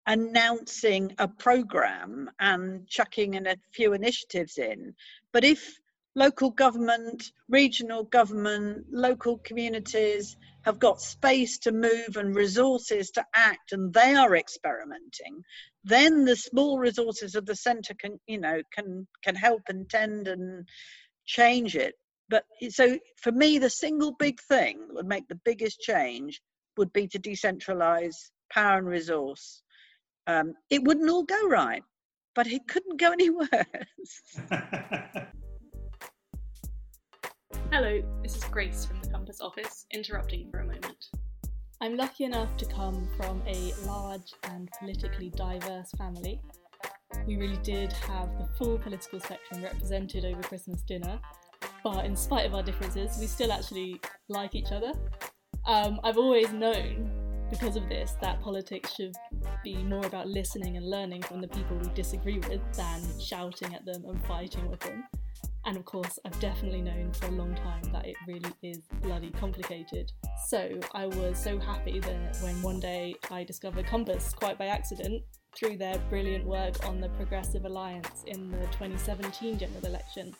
[0.07, 4.93] announcing a program and chucking in a few initiatives in.
[5.33, 5.77] But if
[6.15, 13.71] local government regional government local communities have got space to move and resources to act
[13.73, 15.43] and they are experimenting.
[15.83, 20.27] Then the small resources of the center can you know can can help and tend
[20.27, 20.67] and
[21.25, 21.95] change it.
[22.29, 26.41] But so for me the single big thing that would make the biggest change
[26.77, 28.15] would be to decentralize
[28.51, 29.61] power and resource,
[30.27, 31.83] um, it wouldn't all go right,
[32.33, 33.49] but it couldn't go any worse.
[37.71, 41.05] Hello, this is Grace from the Compass office, interrupting for a moment.
[41.81, 46.41] I'm lucky enough to come from a large and politically diverse family.
[47.27, 51.19] We really did have the full political spectrum represented over Christmas dinner,
[51.83, 53.99] but in spite of our differences, we still actually
[54.29, 54.93] like each other.
[55.65, 57.11] Um, I've always known,
[57.49, 59.15] because of this, that politics should
[59.63, 63.83] be more about listening and learning from the people we disagree with than shouting at
[63.85, 65.03] them and fighting with them.
[65.65, 69.31] And of course, I've definitely known for a long time that it really is bloody
[69.31, 70.11] complicated.
[70.47, 75.23] So I was so happy that when one day I discovered Compass quite by accident
[75.55, 80.35] through their brilliant work on the Progressive Alliance in the 2017 general election.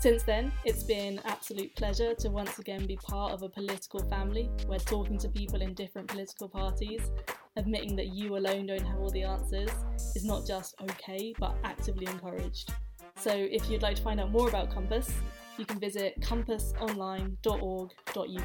[0.00, 4.50] Since then, it's been absolute pleasure to once again be part of a political family
[4.66, 7.10] where talking to people in different political parties,
[7.56, 9.68] admitting that you alone don't have all the answers,
[10.16, 12.72] is not just okay but actively encouraged.
[13.20, 15.12] So if you'd like to find out more about Compass,
[15.58, 18.42] you can visit compassonline.org.uk.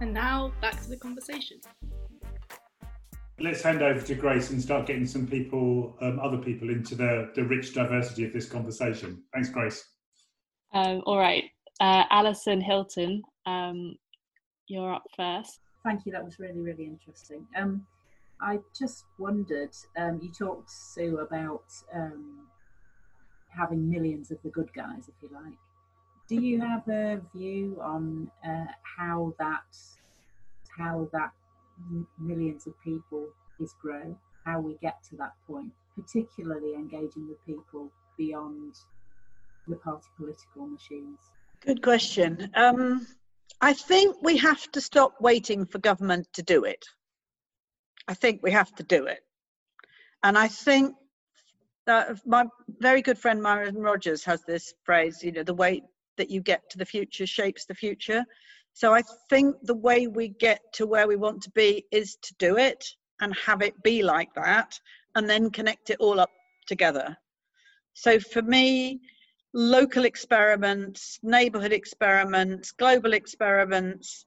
[0.00, 1.58] And now back to the conversation.
[3.40, 7.30] Let's hand over to Grace and start getting some people, um, other people, into the,
[7.34, 9.22] the rich diversity of this conversation.
[9.32, 9.82] Thanks, Grace.
[10.74, 11.44] Um, all right,
[11.80, 13.96] uh, Alison Hilton, um,
[14.68, 15.60] you're up first.
[15.82, 16.12] Thank you.
[16.12, 17.46] That was really, really interesting.
[17.56, 17.86] Um,
[18.40, 19.74] I just wondered.
[19.96, 21.64] Um, you talked Sue about
[21.94, 22.46] um,
[23.56, 25.58] having millions of the good guys, if you like.
[26.28, 28.64] Do you have a view on uh,
[28.98, 29.76] how that
[30.78, 31.30] how that
[32.18, 33.28] millions of people
[33.60, 38.74] is grown, how we get to that point, particularly engaging with people beyond
[39.68, 41.18] the party political machines?
[41.60, 42.50] Good question.
[42.54, 43.06] Um,
[43.60, 46.84] I think we have to stop waiting for government to do it.
[48.08, 49.20] I think we have to do it.
[50.22, 50.94] And I think
[51.86, 52.46] uh, my
[52.80, 55.82] very good friend Myron Rogers has this phrase, you know, the way
[56.16, 58.24] that you get to the future shapes the future.
[58.72, 62.34] So I think the way we get to where we want to be is to
[62.38, 62.84] do it
[63.20, 64.78] and have it be like that
[65.14, 66.30] and then connect it all up
[66.66, 67.16] together.
[67.92, 69.00] So for me,
[69.52, 74.26] local experiments, neighborhood experiments, global experiments,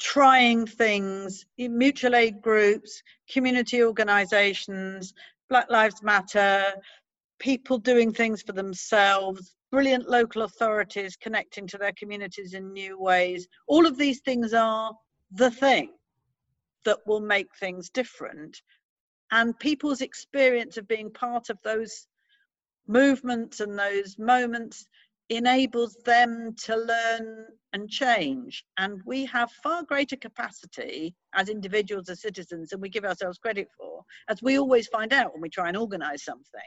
[0.00, 5.12] trying things, mutual aid groups, community organizations,
[5.52, 6.72] Black Lives Matter,
[7.38, 13.46] people doing things for themselves, brilliant local authorities connecting to their communities in new ways.
[13.68, 14.94] All of these things are
[15.30, 15.90] the thing
[16.86, 18.62] that will make things different.
[19.30, 22.06] And people's experience of being part of those
[22.88, 24.86] movements and those moments
[25.28, 28.64] enables them to learn and change.
[28.78, 33.68] And we have far greater capacity as individuals, as citizens, than we give ourselves credit
[33.76, 33.91] for,
[34.28, 36.60] as we always find out when we try and organize something.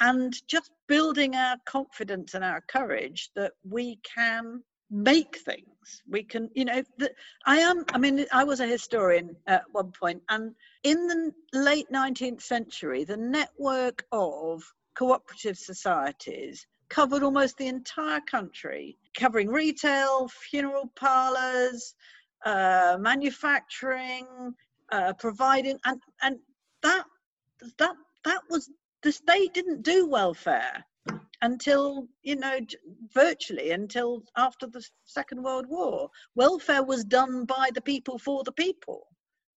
[0.00, 6.02] And just building our confidence and our courage that we can make things.
[6.08, 7.12] We can, you know, the,
[7.46, 11.86] I am, I mean, I was a historian at one point, and in the late
[11.92, 14.62] 19th century, the network of
[14.96, 21.94] cooperative societies covered almost the entire country, covering retail, funeral parlors,
[22.44, 24.26] uh, manufacturing,
[24.92, 26.38] uh, providing, and and
[26.82, 27.04] that
[27.78, 28.70] that that was
[29.02, 30.84] the state didn't do welfare
[31.42, 32.58] until you know
[33.14, 36.10] virtually until after the second world war.
[36.34, 39.06] Welfare was done by the people for the people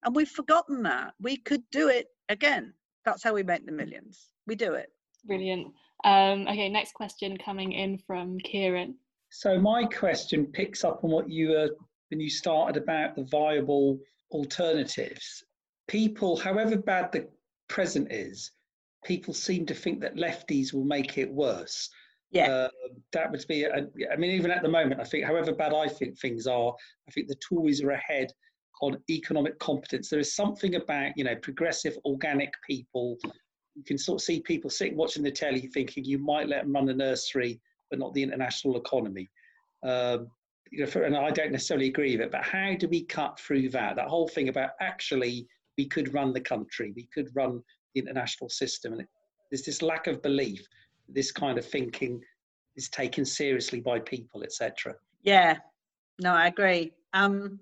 [0.04, 1.14] and we've forgotten that.
[1.22, 2.74] We could do it again.
[3.06, 4.30] That's how we make the millions.
[4.48, 4.90] We do it.
[5.26, 5.68] Brilliant.
[6.04, 8.96] Um, okay, next question coming in from Kieran.
[9.30, 11.70] So my question picks up on what you were
[12.10, 14.00] when you started about the viable
[14.34, 15.44] alternatives.
[15.88, 17.28] People, however bad the
[17.70, 18.52] present is,
[19.06, 21.90] people seem to think that lefties will make it worse.
[22.32, 22.50] Yeah.
[22.50, 22.70] Uh,
[23.12, 25.88] that would be, a, I mean, even at the moment, I think, however bad I
[25.88, 26.74] think things are,
[27.08, 28.32] I think the Tories are ahead
[28.82, 30.10] on economic competence.
[30.10, 33.18] There is something about, you know, progressive, organic people
[33.76, 36.74] you can sort of see people sitting watching the telly thinking you might let them
[36.74, 39.30] run a nursery, but not the international economy.
[39.84, 40.28] Um,
[40.74, 43.40] you know, for, and I don't necessarily agree with it, but how do we cut
[43.40, 43.96] through that?
[43.96, 45.48] That whole thing about actually
[45.78, 47.62] we could run the country, we could run
[47.94, 49.08] the international system, and it,
[49.52, 50.66] there's this lack of belief.
[51.08, 52.20] This kind of thinking
[52.76, 54.96] is taken seriously by people, etc.
[55.22, 55.58] Yeah,
[56.20, 56.92] no, I agree.
[57.14, 57.60] Um,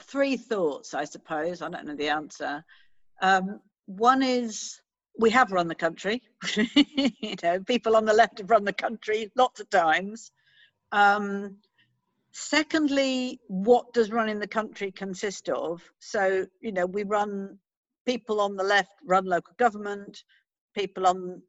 [0.00, 1.60] three thoughts, I suppose.
[1.60, 2.64] I don't know the answer.
[3.20, 4.80] Um, one is
[5.18, 6.22] we have run the country.
[6.56, 10.32] you know, people on the left have run the country lots of times.
[10.92, 11.58] Um,
[12.38, 15.82] Secondly, what does running the country consist of?
[16.00, 17.58] So, you know, we run
[18.04, 20.22] people on the left run local government,
[20.74, 21.40] people on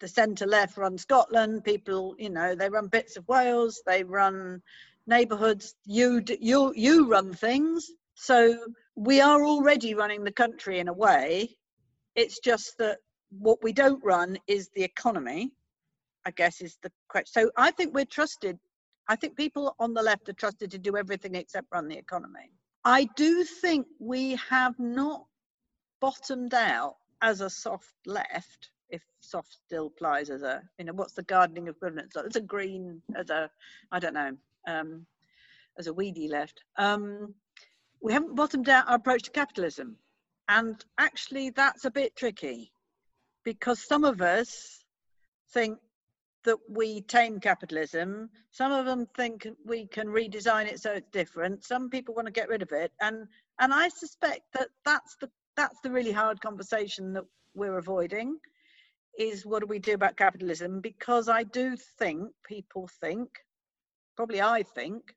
[0.00, 4.60] the centre left run Scotland, people, you know, they run bits of Wales, they run
[5.06, 7.90] neighbourhoods, you, you, you run things.
[8.12, 8.58] So
[8.94, 11.56] we are already running the country in a way.
[12.16, 12.98] It's just that
[13.30, 15.52] what we don't run is the economy,
[16.26, 17.44] I guess is the question.
[17.44, 18.58] So I think we're trusted.
[19.08, 22.50] I think people on the left are trusted to do everything except run the economy.
[22.84, 25.26] I do think we have not
[26.00, 31.14] bottomed out as a soft left if soft still applies as a you know what's
[31.14, 32.12] the gardening equivalent?
[32.16, 33.50] It's a green as a
[33.90, 34.36] i don't know
[34.66, 35.06] um,
[35.78, 36.62] as a weedy left.
[36.76, 37.34] Um,
[38.02, 39.96] we haven't bottomed out our approach to capitalism.
[40.48, 42.72] And actually that's a bit tricky
[43.44, 44.84] because some of us
[45.52, 45.78] think
[46.44, 48.30] that we tame capitalism.
[48.50, 51.64] Some of them think we can redesign it so it's different.
[51.64, 52.92] Some people want to get rid of it.
[53.00, 53.26] And
[53.60, 57.24] and i suspect that that's the that's the really hard conversation that
[57.54, 58.38] we're avoiding
[59.18, 60.80] is what do we do about capitalism?
[60.80, 63.28] Because i do think people think
[64.16, 65.14] probably i think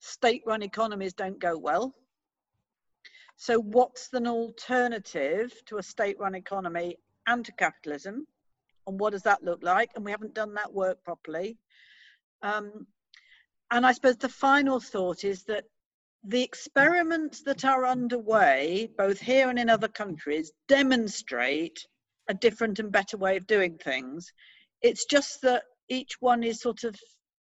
[0.00, 1.94] state run economies don't go well.
[3.36, 8.26] So what's an alternative to a state run economy and to capitalism
[8.86, 11.56] and what does that look like and we haven't done that work properly
[12.42, 12.86] um,
[13.70, 15.64] and i suppose the final thought is that
[16.24, 21.84] the experiments that are underway, both here and in other countries, demonstrate
[22.28, 24.32] a different and better way of doing things.
[24.82, 26.96] It's just that each one is sort of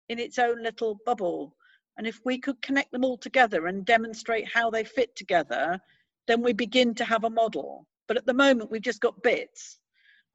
[0.09, 1.57] in its own little bubble.
[1.99, 5.81] And if we could connect them all together and demonstrate how they fit together,
[6.29, 7.87] then we begin to have a model.
[8.07, 9.81] But at the moment, we've just got bits.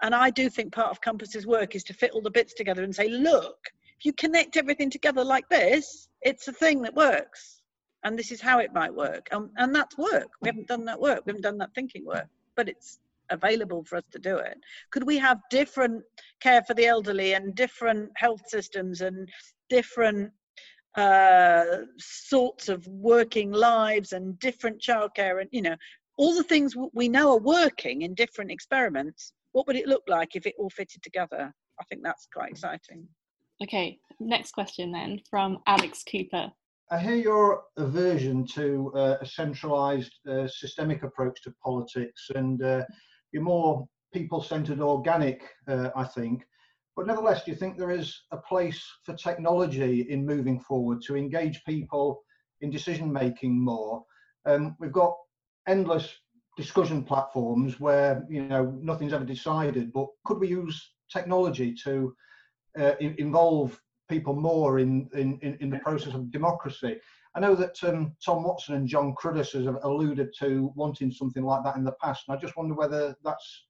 [0.01, 2.83] And I do think part of Compass's work is to fit all the bits together
[2.83, 3.57] and say, look,
[3.97, 7.61] if you connect everything together like this, it's a thing that works.
[8.03, 9.29] And this is how it might work.
[9.31, 10.29] And, that's work.
[10.41, 11.25] We haven't done that work.
[11.25, 12.27] We haven't done that thinking work.
[12.55, 14.57] But it's available for us to do it.
[14.91, 16.03] Could we have different
[16.39, 19.29] care for the elderly and different health systems and
[19.69, 20.31] different
[20.95, 21.65] uh,
[21.97, 25.75] sorts of working lives and different childcare and you know
[26.17, 30.35] all the things we know are working in different experiments what would it look like
[30.35, 33.07] if it all fitted together i think that's quite exciting
[33.63, 36.51] okay next question then from alex cooper
[36.91, 42.83] I hear your aversion to uh, a centralised uh, systemic approach to politics and uh,
[43.31, 46.43] you're more people centred organic, uh, I think.
[46.95, 51.15] But nevertheless, do you think there is a place for technology in moving forward to
[51.15, 52.21] engage people
[52.61, 54.03] in decision making more?
[54.45, 55.15] Um, we've got
[55.67, 56.13] endless
[56.55, 62.15] discussion platforms where you know nothing's ever decided, but could we use technology to
[62.79, 63.79] uh, involve
[64.09, 66.99] people more in, in, in the process of democracy.
[67.33, 71.63] I know that um, Tom Watson and Jon Cruddas have alluded to wanting something like
[71.63, 73.65] that in the past, and I just wonder whether that's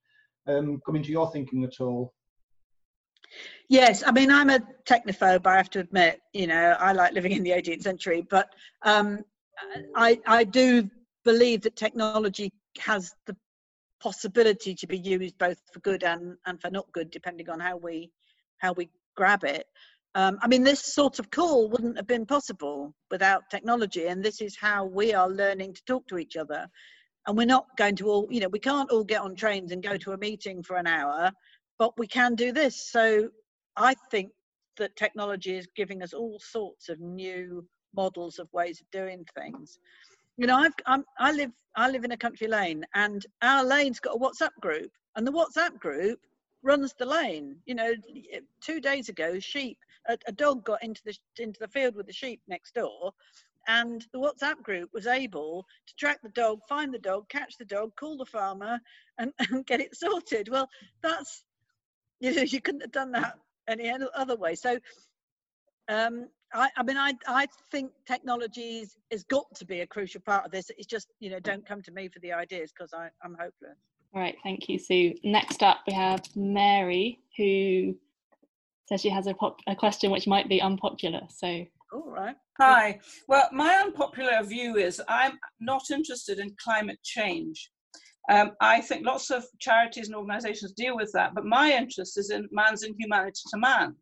[0.46, 2.14] um, come into your thinking at all.
[3.68, 5.46] Yes, I mean I'm a technophobe.
[5.46, 8.50] I have to admit, you know, I like living in the 18th century, but
[8.82, 9.24] um,
[9.96, 10.88] I I do
[11.24, 13.36] believe that technology has the
[14.00, 17.76] possibility to be used both for good and and for not good, depending on how
[17.76, 18.10] we
[18.58, 19.66] how we grab it.
[20.14, 24.40] Um, I mean, this sort of call wouldn't have been possible without technology, and this
[24.40, 26.66] is how we are learning to talk to each other.
[27.26, 29.82] And we're not going to all, you know, we can't all get on trains and
[29.82, 31.32] go to a meeting for an hour,
[31.78, 32.90] but we can do this.
[32.90, 33.28] So
[33.76, 34.30] I think
[34.78, 39.78] that technology is giving us all sorts of new models of ways of doing things.
[40.36, 44.00] You know, I've, I'm, I live I live in a country lane, and our lane's
[44.00, 46.20] got a WhatsApp group, and the WhatsApp group
[46.62, 47.56] runs the lane.
[47.66, 47.92] You know,
[48.62, 49.78] two days ago, sheep
[50.08, 53.12] a, a dog got into the into the field with the sheep next door,
[53.68, 57.64] and the WhatsApp group was able to track the dog, find the dog, catch the
[57.64, 58.78] dog, call the farmer,
[59.18, 60.48] and, and get it sorted.
[60.48, 60.68] Well,
[61.02, 61.44] that's
[62.20, 64.54] you know you couldn't have done that any other way.
[64.54, 64.78] So,
[65.88, 70.20] um, I, I mean, I I think technology is, has got to be a crucial
[70.20, 70.70] part of this.
[70.78, 73.78] It's just you know don't come to me for the ideas because I'm hopeless.
[74.14, 75.14] All right, thank you, Sue.
[75.24, 77.94] Next up, we have Mary, who
[78.88, 81.20] says she has a, pop- a question which might be unpopular.
[81.28, 82.36] So, all right.
[82.58, 82.98] Hi.
[83.28, 87.70] Well, my unpopular view is I'm not interested in climate change.
[88.30, 92.30] Um, I think lots of charities and organizations deal with that, but my interest is
[92.30, 93.94] in man's inhumanity to man.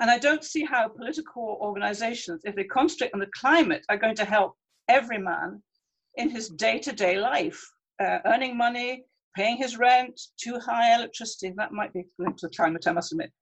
[0.00, 4.16] And I don't see how political organizations, if they concentrate on the climate, are going
[4.16, 4.54] to help
[4.88, 5.62] every man
[6.16, 7.60] in his day to day life,
[8.00, 9.04] uh, earning money,
[9.36, 11.52] paying his rent, too high electricity.
[11.56, 13.32] That might be linked to the climate, I must admit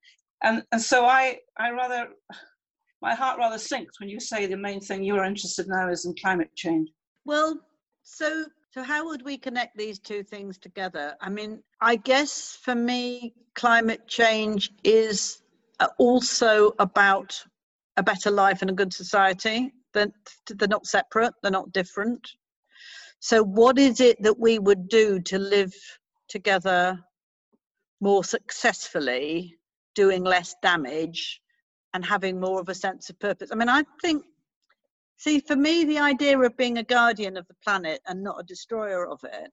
[0.42, 2.08] and and so I I rather
[3.02, 6.06] my heart rather sinks when you say the main thing you're interested in now is
[6.06, 6.88] in climate change.
[7.24, 7.60] Well,
[8.02, 11.14] so so how would we connect these two things together?
[11.20, 15.42] I mean, I guess for me, climate change is
[15.98, 17.42] also about
[17.96, 19.72] a better life and a good society.
[19.92, 20.12] They're,
[20.48, 22.26] they're not separate, they're not different.
[23.20, 25.74] So, what is it that we would do to live
[26.28, 26.98] together
[28.00, 29.56] more successfully,
[29.94, 31.40] doing less damage,
[31.94, 33.50] and having more of a sense of purpose?
[33.50, 34.24] I mean, I think,
[35.16, 38.44] see, for me, the idea of being a guardian of the planet and not a
[38.44, 39.50] destroyer of it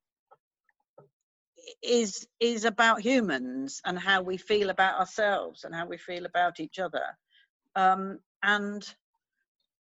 [1.82, 6.60] is is about humans and how we feel about ourselves and how we feel about
[6.60, 7.06] each other.
[7.76, 8.86] Um, and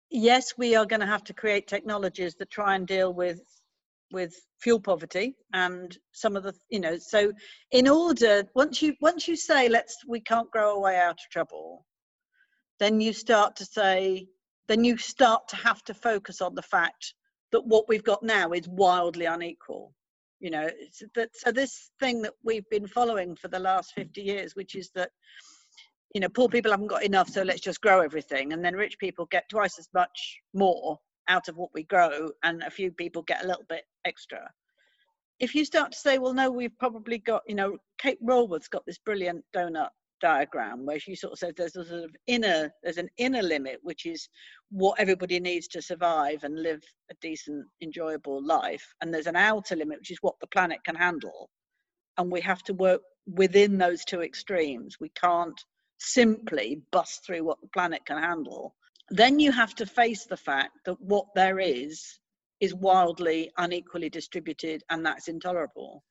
[0.10, 3.42] yes we are going to have to create technologies that try and deal with
[4.12, 7.32] with fuel poverty and some of the you know so
[7.72, 11.30] in order once you once you say let's we can't grow our way out of
[11.32, 11.86] trouble
[12.80, 14.28] then you start to say
[14.68, 17.14] then you start to have to focus on the fact
[17.52, 19.94] that what we've got now is wildly unequal
[20.40, 20.70] you know
[21.16, 24.90] that so this thing that we've been following for the last 50 years which is
[24.96, 25.12] that
[26.14, 28.54] you know poor people haven't got enough so let's just grow everything.
[28.54, 32.64] And then rich people get twice as much more out of what we grow and
[32.64, 34.50] a few people get a little bit extra.
[35.40, 38.86] If you start to say well no we've probably got you know kate raworth's got
[38.86, 39.90] this brilliant donut
[40.20, 43.80] diagram where she sort of says there's a sort of inner there's an inner limit
[43.84, 44.30] which is
[44.72, 48.94] what everybody needs to survive and live a decent enjoyable life.
[49.02, 51.50] And there's an outer limit which is what the planet can handle.
[52.18, 54.98] And we have to work within those two extremes.
[55.00, 55.60] We can't
[56.00, 58.76] simply bust through what the planet can handle.
[59.10, 62.20] Then you have to face the fact that what there is
[62.60, 66.04] is wildly unequally distributed and that's intolerable.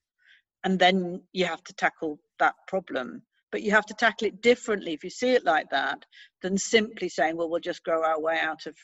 [0.64, 4.92] And then you have to tackle that problem but you have to tackle it differently
[4.92, 6.04] if you see it like that
[6.42, 8.76] than simply saying well we'll just grow our way out of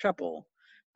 [0.00, 0.46] trouble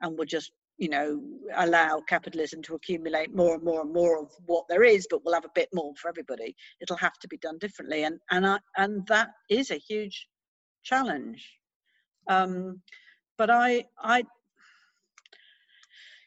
[0.00, 1.22] and we'll just you know
[1.56, 5.34] allow capitalism to accumulate more and more and more of what there is but we'll
[5.34, 6.56] have a bit more for everybody.
[6.80, 8.04] It'll have to be done differently.
[8.04, 10.26] And and I, and that is a huge
[10.82, 11.46] challenge.
[12.28, 12.80] Um,
[13.38, 14.22] but i i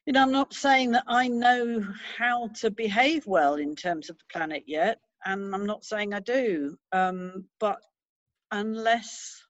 [0.06, 1.86] you know i'm not saying that i know
[2.18, 6.20] how to behave well in terms of the planet yet and I'm not saying I
[6.20, 7.78] do, um, but
[8.52, 9.44] unless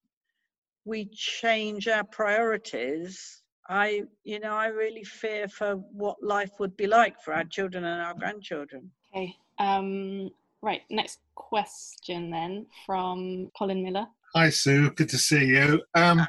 [0.85, 6.87] we change our priorities, I, you know, I really fear for what life would be
[6.87, 8.91] like for our children and our grandchildren.
[9.11, 9.35] Okay.
[9.59, 10.29] Um,
[10.61, 10.81] right.
[10.89, 14.05] Next question then from Colin Miller.
[14.35, 14.91] Hi, Sue.
[14.91, 15.81] Good to see you.
[15.95, 16.25] Um,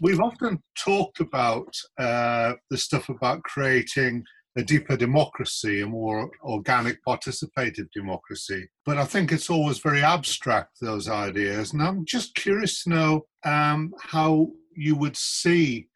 [0.00, 4.24] we've often talked about uh, the stuff about creating
[4.56, 8.66] a deeper democracy, a more organic, participative democracy.
[8.86, 11.72] But I think it's always very abstract, those ideas.
[11.72, 15.88] And I'm just curious to know um, how you would see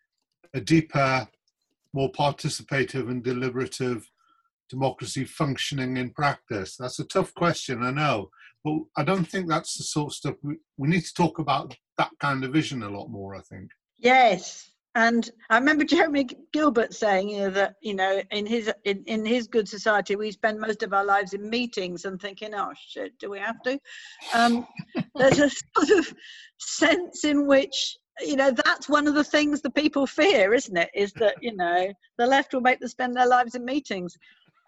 [0.53, 1.27] a deeper,
[1.95, 4.09] more participative and deliberative
[4.69, 6.77] democracy functioning in practice.
[6.77, 8.31] That's a tough question, I know.
[8.63, 11.75] But I don't think that's the sort of stuff we, we need to talk about
[11.97, 13.71] that kind of vision a lot more, I think.
[13.99, 19.05] Yes, and I remember Jeremy Gilbert saying, you know, that you know, in his in,
[19.07, 22.73] in his good society, we spend most of our lives in meetings and thinking, oh
[22.89, 23.79] shit, do we have to?
[24.35, 24.67] Um,
[25.15, 26.13] there's a sort of
[26.59, 30.91] sense in which you know that's one of the things the people fear, isn't it?
[30.95, 34.17] Is that you know the left will make them spend their lives in meetings,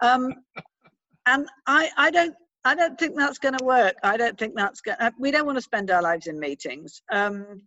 [0.01, 0.35] um,
[1.27, 2.35] and I I don't
[2.65, 3.95] I don't think that's going to work.
[4.03, 4.97] I don't think that's going.
[5.01, 7.03] Uh, we don't want to spend our lives in meetings.
[7.11, 7.63] Um,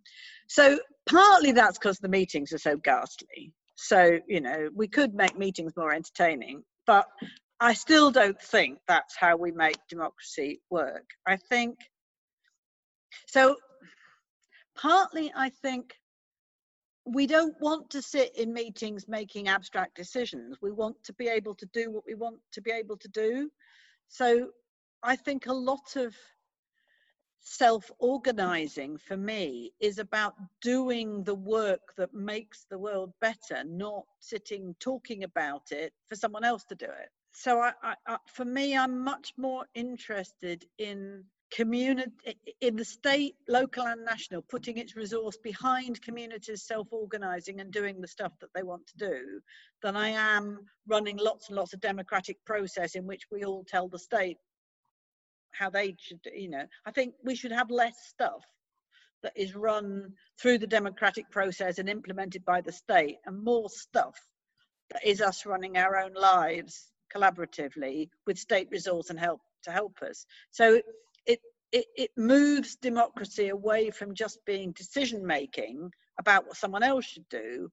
[0.48, 0.78] so
[1.08, 3.52] partly that's because the meetings are so ghastly.
[3.74, 7.06] So you know we could make meetings more entertaining, but
[7.60, 11.04] I still don't think that's how we make democracy work.
[11.26, 11.76] I think
[13.26, 13.56] so.
[14.76, 15.94] Partly, I think
[17.06, 20.56] we don't want to sit in meetings making abstract decisions.
[20.60, 23.50] We want to be able to do what we want to be able to do.
[24.08, 24.48] So
[25.06, 26.16] I think a lot of
[27.38, 34.02] self organizing for me is about doing the work that makes the world better, not
[34.18, 37.08] sitting talking about it for someone else to do it.
[37.30, 43.36] So, I, I, I, for me, I'm much more interested in community in the state
[43.46, 48.64] local and national putting its resource behind communities self-organizing and doing the stuff that they
[48.64, 49.40] want to do
[49.80, 53.86] than i am running lots and lots of democratic process in which we all tell
[53.86, 54.38] the state
[55.58, 58.44] how they should, you know, I think we should have less stuff
[59.22, 64.14] that is run through the democratic process and implemented by the state, and more stuff
[64.90, 70.00] that is us running our own lives collaboratively with state resource and help to help
[70.02, 70.26] us.
[70.50, 70.80] So
[71.26, 71.40] it
[71.72, 77.28] it, it moves democracy away from just being decision making about what someone else should
[77.28, 77.68] do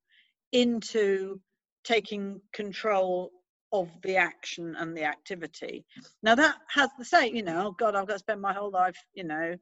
[0.52, 1.40] into
[1.84, 3.32] taking control
[3.74, 5.84] of the action and the activity.
[6.22, 8.72] Now that has the same, you know, oh God, I've got to spend my whole
[8.72, 9.56] life, you know,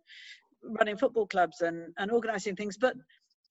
[0.64, 2.78] running football clubs and, and organizing things.
[2.78, 2.96] But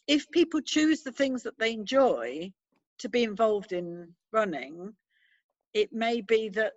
[0.07, 2.53] if people choose the things that they enjoy
[2.99, 4.93] to be involved in running,
[5.73, 6.75] it may be that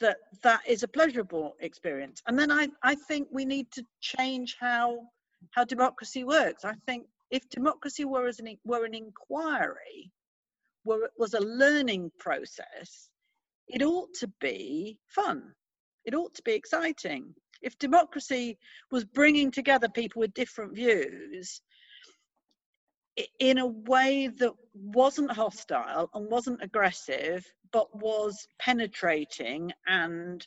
[0.00, 2.22] that that is a pleasurable experience.
[2.26, 5.00] And then I, I think we need to change how
[5.50, 6.64] how democracy works.
[6.64, 10.10] I think if democracy were as an were an inquiry,
[10.84, 13.10] were was a learning process,
[13.68, 15.54] it ought to be fun.
[16.04, 17.34] It ought to be exciting.
[17.62, 18.58] If democracy
[18.90, 21.60] was bringing together people with different views
[23.38, 30.46] in a way that wasn't hostile and wasn't aggressive but was penetrating and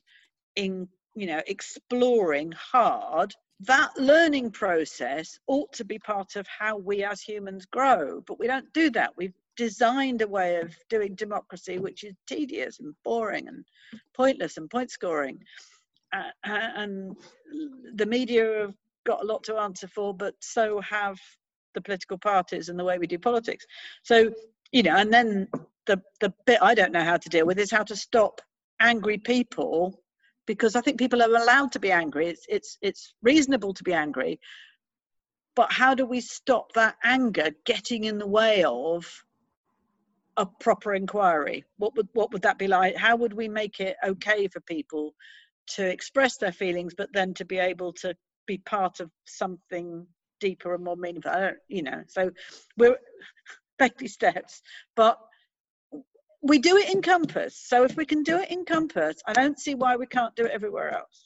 [0.56, 7.04] in you know exploring hard that learning process ought to be part of how we
[7.04, 11.78] as humans grow but we don't do that we've designed a way of doing democracy
[11.78, 13.66] which is tedious and boring and
[14.14, 15.40] pointless and point scoring.
[16.12, 17.16] Uh, and
[17.96, 18.76] the media have
[19.06, 21.18] got a lot to answer for but so have
[21.74, 23.66] the political parties and the way we do politics.
[24.04, 24.32] So
[24.72, 25.48] you know and then
[25.86, 28.42] the the bit I don't know how to deal with is how to stop
[28.80, 30.00] angry people
[30.46, 32.28] because I think people are allowed to be angry.
[32.28, 34.40] It's it's it's reasonable to be angry,
[35.56, 39.24] but how do we stop that anger getting in the way of
[40.38, 41.64] a proper inquiry?
[41.78, 42.96] What would what would that be like?
[42.96, 45.14] How would we make it okay for people
[45.76, 48.16] to express their feelings, but then to be able to
[48.48, 50.06] be part of something
[50.40, 51.32] deeper and more meaningful?
[51.32, 52.04] I don't, you know.
[52.08, 52.32] So
[52.78, 52.98] we're
[53.80, 54.62] baby steps,
[54.96, 55.18] but
[56.42, 57.58] we do it in Compass.
[57.58, 60.46] So if we can do it in Compass, I don't see why we can't do
[60.46, 61.26] it everywhere else.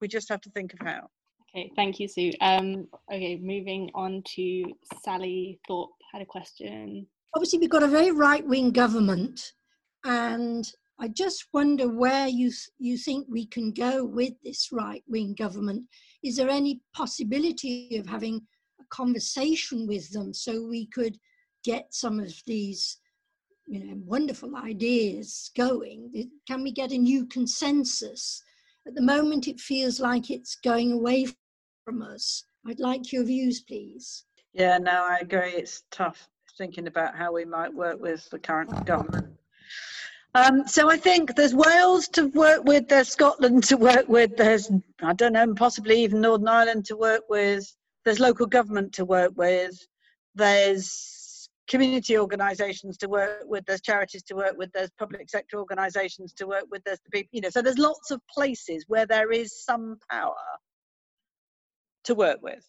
[0.00, 1.08] We just have to think of how.
[1.54, 2.32] Okay, thank you, Sue.
[2.40, 4.64] Um, okay, moving on to
[5.02, 7.06] Sally Thorpe had a question.
[7.38, 9.52] Obviously, we've got a very right-wing government,
[10.04, 15.84] and I just wonder where you you think we can go with this right-wing government.
[16.24, 18.40] Is there any possibility of having
[18.80, 21.16] a conversation with them so we could
[21.62, 22.98] get some of these
[23.68, 26.28] you know, wonderful ideas going?
[26.48, 28.42] Can we get a new consensus?
[28.84, 31.28] At the moment, it feels like it's going away
[31.84, 32.42] from us.
[32.66, 34.24] I'd like your views, please.
[34.54, 35.52] Yeah, no, I agree.
[35.52, 36.28] It's tough
[36.58, 39.28] thinking about how we might work with the current government.
[40.34, 44.70] Um, so I think there's Wales to work with, there's Scotland to work with, there's,
[45.02, 49.32] I don't know, possibly even Northern Ireland to work with, there's local government to work
[49.36, 49.74] with,
[50.34, 56.32] there's community organisations to work with, there's charities to work with, there's public sector organisations
[56.34, 59.32] to work with, there's the people, you know, so there's lots of places where there
[59.32, 60.34] is some power
[62.04, 62.64] to work with.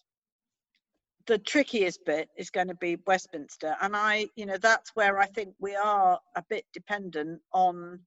[1.29, 5.27] The trickiest bit is going to be Westminster, and I, you know, that's where I
[5.27, 7.99] think we are a bit dependent on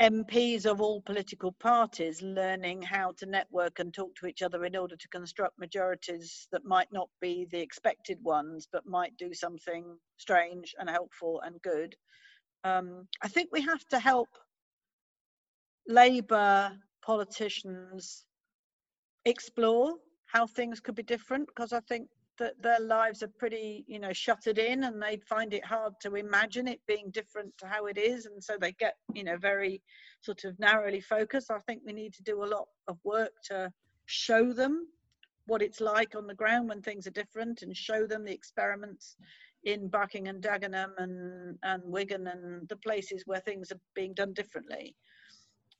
[0.00, 4.76] MPs of all political parties learning how to network and talk to each other in
[4.76, 9.98] order to construct majorities that might not be the expected ones, but might do something
[10.18, 11.96] strange and helpful and good.
[12.62, 14.28] Um, I think we have to help
[15.88, 18.24] Labour politicians
[19.24, 19.96] explore
[20.32, 22.08] how things could be different because I think
[22.38, 26.14] that their lives are pretty, you know, shuttered in and they find it hard to
[26.14, 28.24] imagine it being different to how it is.
[28.24, 29.82] And so they get, you know, very
[30.22, 31.50] sort of narrowly focused.
[31.50, 33.70] I think we need to do a lot of work to
[34.06, 34.86] show them
[35.46, 39.16] what it's like on the ground when things are different and show them the experiments
[39.64, 44.32] in Barking and Dagenham and, and Wigan and the places where things are being done
[44.32, 44.96] differently.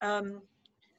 [0.02, 0.42] Um,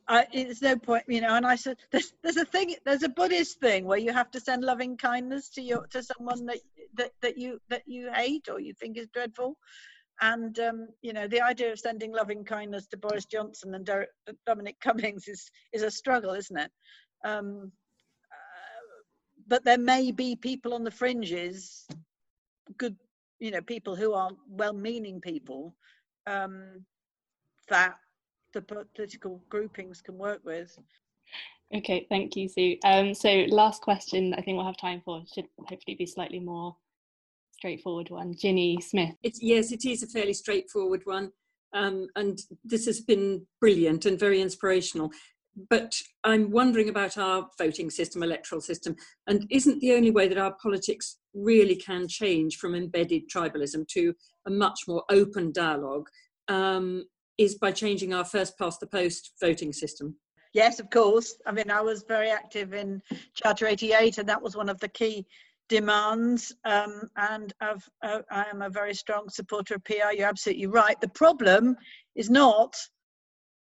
[0.07, 1.33] I, it's no point, you know.
[1.35, 4.39] And I said, there's, there's a thing, there's a Buddhist thing where you have to
[4.39, 6.59] send loving kindness to your to someone that
[6.95, 9.57] that that you that you hate or you think is dreadful.
[10.21, 13.89] And um, you know, the idea of sending loving kindness to Boris Johnson and
[14.45, 16.71] Dominic Cummings is is a struggle, isn't it?
[17.25, 17.71] Um,
[18.31, 19.03] uh,
[19.47, 21.87] but there may be people on the fringes,
[22.77, 22.95] good,
[23.39, 25.75] you know, people who are well-meaning people
[26.27, 26.85] um,
[27.69, 27.95] that
[28.53, 30.77] the political groupings can work with.
[31.75, 32.77] Okay, thank you, Sue.
[32.85, 36.75] Um, so last question I think we'll have time for should hopefully be slightly more
[37.53, 38.35] straightforward one.
[38.35, 39.15] Ginny Smith.
[39.23, 41.31] It's, yes, it is a fairly straightforward one.
[41.73, 45.09] Um, and this has been brilliant and very inspirational.
[45.69, 48.95] But I'm wondering about our voting system, electoral system,
[49.27, 54.13] and isn't the only way that our politics really can change from embedded tribalism to
[54.45, 56.09] a much more open dialogue
[56.47, 57.05] um,
[57.37, 60.15] is by changing our first past the post voting system.
[60.53, 61.35] Yes, of course.
[61.47, 63.01] I mean, I was very active in
[63.33, 65.25] Charter 88, and that was one of the key
[65.67, 66.53] demands.
[66.63, 70.13] Um, and uh, I am a very strong supporter of PR.
[70.15, 70.99] You're absolutely right.
[71.01, 71.75] The problem
[72.15, 72.75] is not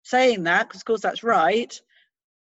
[0.04, 1.78] saying that, because of course that's right,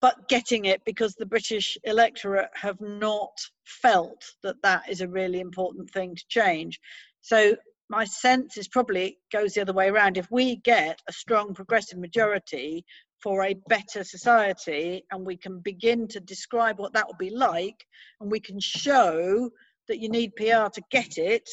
[0.02, 3.32] but getting it because the British electorate have not
[3.64, 6.80] felt that that is a really important thing to change.
[7.22, 7.56] So
[7.90, 10.18] my sense is probably goes the other way around.
[10.18, 12.86] If we get a strong progressive majority
[13.22, 17.86] for a better society and we can begin to describe what that would be like
[18.20, 19.50] and we can show
[19.88, 21.48] that you need PR to get it,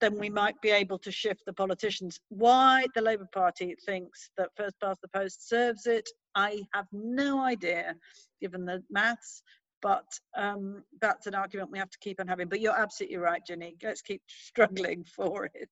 [0.00, 2.18] then we might be able to shift the politicians.
[2.28, 7.40] Why the Labour Party thinks that first past the post serves it, I have no
[7.40, 7.94] idea,
[8.40, 9.42] given the maths.
[9.82, 10.06] But
[10.36, 12.48] um, that's an argument we have to keep on having.
[12.48, 13.76] But you're absolutely right, Jenny.
[13.82, 15.70] Let's keep struggling for it.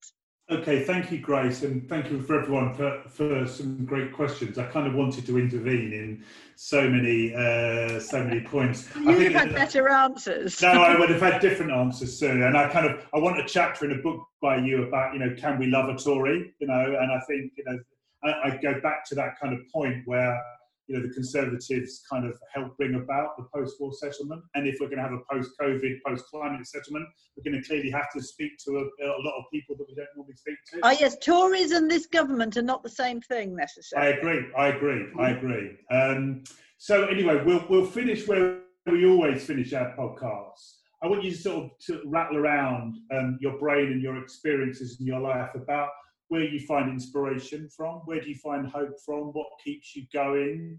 [0.50, 4.58] Okay, thank you, Grace, and thank you for everyone for, for some great questions.
[4.58, 6.22] I kind of wanted to intervene in
[6.54, 8.94] so many uh, so many points.
[8.94, 10.60] You would have had better answers.
[10.60, 12.42] No, I would have had different answers soon.
[12.42, 15.20] And I kind of I want a chapter in a book by you about you
[15.20, 16.52] know can we love a Tory?
[16.58, 17.78] You know, and I think you know
[18.22, 20.38] I, I go back to that kind of point where
[20.86, 24.42] you know the Conservatives kind of helped bring about the post-war settlement.
[24.54, 27.06] And if we're going to have a post-COVID, post-climate settlement,
[27.36, 29.94] we're going to clearly have to speak to a, a, lot of people that we
[29.94, 30.80] don't normally speak to.
[30.82, 34.12] Oh yes, Tories and this government are not the same thing necessarily.
[34.12, 34.46] I agree.
[34.56, 35.06] I agree.
[35.18, 35.76] I agree.
[35.90, 36.44] Um,
[36.78, 40.76] so anyway, we'll we'll finish where we always finish our podcasts.
[41.02, 44.98] I want you to sort of to rattle around um, your brain and your experiences
[45.00, 45.90] in your life about
[46.28, 50.78] where you find inspiration from, where do you find hope from, what keeps you going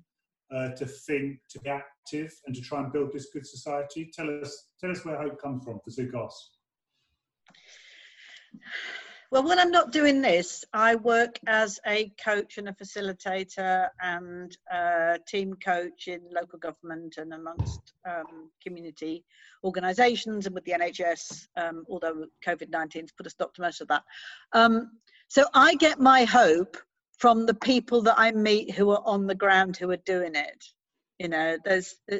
[0.53, 4.11] uh, to think, to be active, and to try and build this good society.
[4.13, 6.51] Tell us, tell us where hope comes from for Sue Goss.
[9.31, 14.55] Well, when I'm not doing this, I work as a coach and a facilitator and
[14.71, 19.25] a team coach in local government and amongst um, community
[19.63, 23.81] organisations and with the NHS, um, although COVID 19 has put a stop to most
[23.81, 24.03] of that.
[24.53, 24.91] Um,
[25.35, 26.77] so I get my hope
[27.17, 30.63] from the people that I meet who are on the ground who are doing it.
[31.19, 32.19] You know, there's, uh,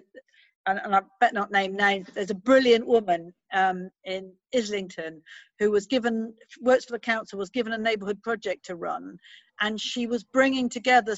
[0.66, 5.22] and, I better not name names, but there's a brilliant woman um, in Islington
[5.60, 9.18] who was given, works for the council, was given a neighbourhood project to run,
[9.62, 11.16] and she was bringing together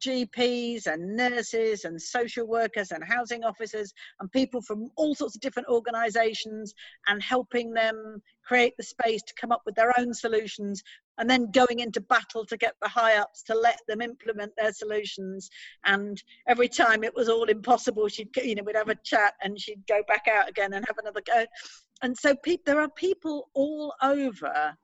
[0.00, 5.40] GPs and nurses and social workers and housing officers and people from all sorts of
[5.40, 6.74] different organizations
[7.08, 10.82] and helping them create the space to come up with their own solutions
[11.18, 14.72] and then going into battle to get the high ups to let them implement their
[14.72, 15.50] solutions.
[15.84, 19.60] And every time it was all impossible she'd you know we'd have a chat and
[19.60, 21.44] she'd go back out again and have another go.
[22.02, 24.74] And so pe- there are people all over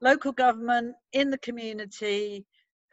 [0.00, 2.46] local government in the community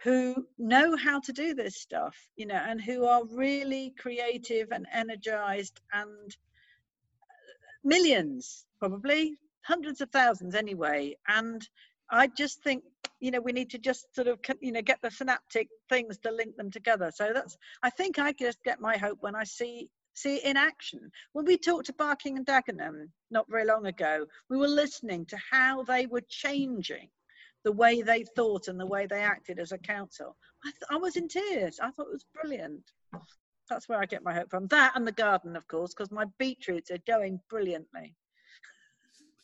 [0.04, 4.86] who know how to do this stuff, you know, and who are really creative and
[4.94, 6.36] energized and
[7.22, 11.16] uh, millions, probably hundreds of thousands anyway.
[11.28, 11.68] And
[12.10, 12.84] I just think,
[13.20, 16.32] you know, we need to just sort of, you know, get the synaptic things to
[16.32, 17.12] link them together.
[17.14, 21.12] So that's, I think I just get my hope when I see see in action.
[21.34, 25.38] When we talked to Barking and Dagenham not very long ago, we were listening to
[25.52, 27.10] how they were changing
[27.66, 30.38] the way they thought and the way they acted as a council.
[30.64, 31.80] I, th- I was in tears.
[31.82, 32.92] I thought it was brilliant.
[33.70, 34.68] That's where I get my hope from.
[34.68, 38.14] That and the garden, of course, because my beetroots are going brilliantly.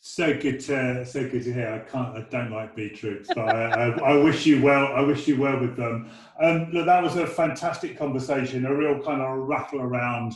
[0.04, 1.68] So good to so good to hear.
[1.68, 2.16] I can't.
[2.16, 4.92] I don't like beetroots, but I, I, I, wish you well.
[4.94, 6.10] I wish you well with them.
[6.40, 8.66] Um, look, that was a fantastic conversation.
[8.66, 10.34] A real kind of rattle around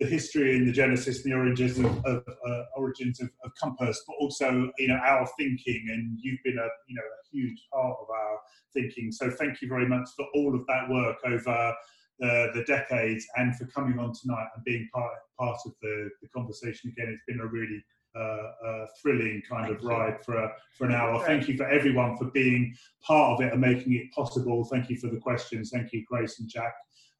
[0.00, 4.02] the history and the genesis and the origins of, of uh, origins of, of, Compass,
[4.06, 5.86] but also you know our thinking.
[5.88, 8.38] And you've been a you know a huge part of our
[8.72, 9.12] thinking.
[9.12, 11.74] So thank you very much for all of that work over
[12.18, 16.28] the, the decades and for coming on tonight and being part part of the, the
[16.28, 17.08] conversation again.
[17.12, 17.84] It's been a really
[18.16, 21.24] uh, uh, thrilling kind Thank of ride for a, for an hour.
[21.24, 24.64] Thank you for everyone for being part of it and making it possible.
[24.64, 25.70] Thank you for the questions.
[25.70, 26.74] Thank you, Grace and Jack,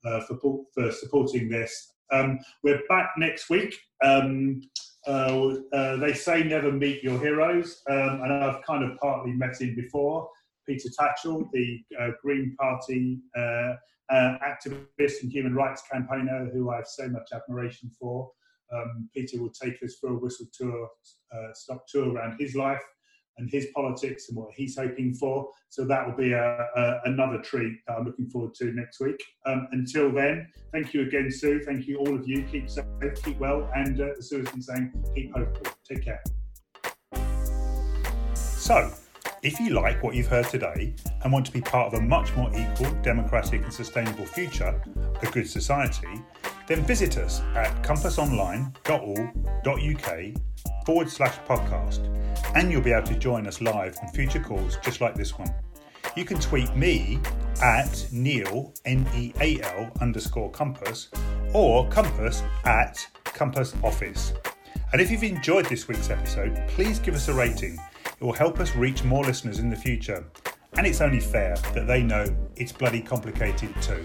[0.04, 1.93] uh, for for supporting this.
[2.12, 3.74] Um, we're back next week.
[4.02, 4.62] Um,
[5.06, 9.60] uh, uh, they say never meet your heroes, um, and I've kind of partly met
[9.60, 10.28] him before.
[10.66, 13.74] Peter Tatchell, the uh, Green Party uh,
[14.10, 18.30] uh, activist and human rights campaigner, who I have so much admiration for.
[18.72, 20.88] Um, Peter will take us for a whistle tour,
[21.34, 22.80] uh, stop tour around his life
[23.38, 25.48] and his politics and what he's hoping for.
[25.68, 29.22] So that will be a, a, another treat that I'm looking forward to next week.
[29.46, 31.60] Um, until then, thank you again, Sue.
[31.64, 32.44] Thank you, all of you.
[32.44, 32.84] Keep safe,
[33.24, 35.74] keep well, and uh, as Sue has been saying, keep hopeful.
[35.88, 36.22] Take care.
[38.34, 38.92] So,
[39.44, 42.34] If you like what you've heard today and want to be part of a much
[42.34, 44.80] more equal, democratic, and sustainable future,
[45.20, 46.22] a good society,
[46.66, 52.06] then visit us at compassonline.org.uk forward slash podcast,
[52.54, 55.52] and you'll be able to join us live on future calls just like this one.
[56.16, 57.18] You can tweet me
[57.62, 61.08] at Neal, N E A L underscore compass,
[61.52, 64.32] or compass at compass office.
[64.92, 67.80] And if you've enjoyed this week's episode, please give us a rating.
[68.06, 70.24] It will help us reach more listeners in the future.
[70.76, 72.26] And it's only fair that they know
[72.56, 74.02] it's bloody complicated too.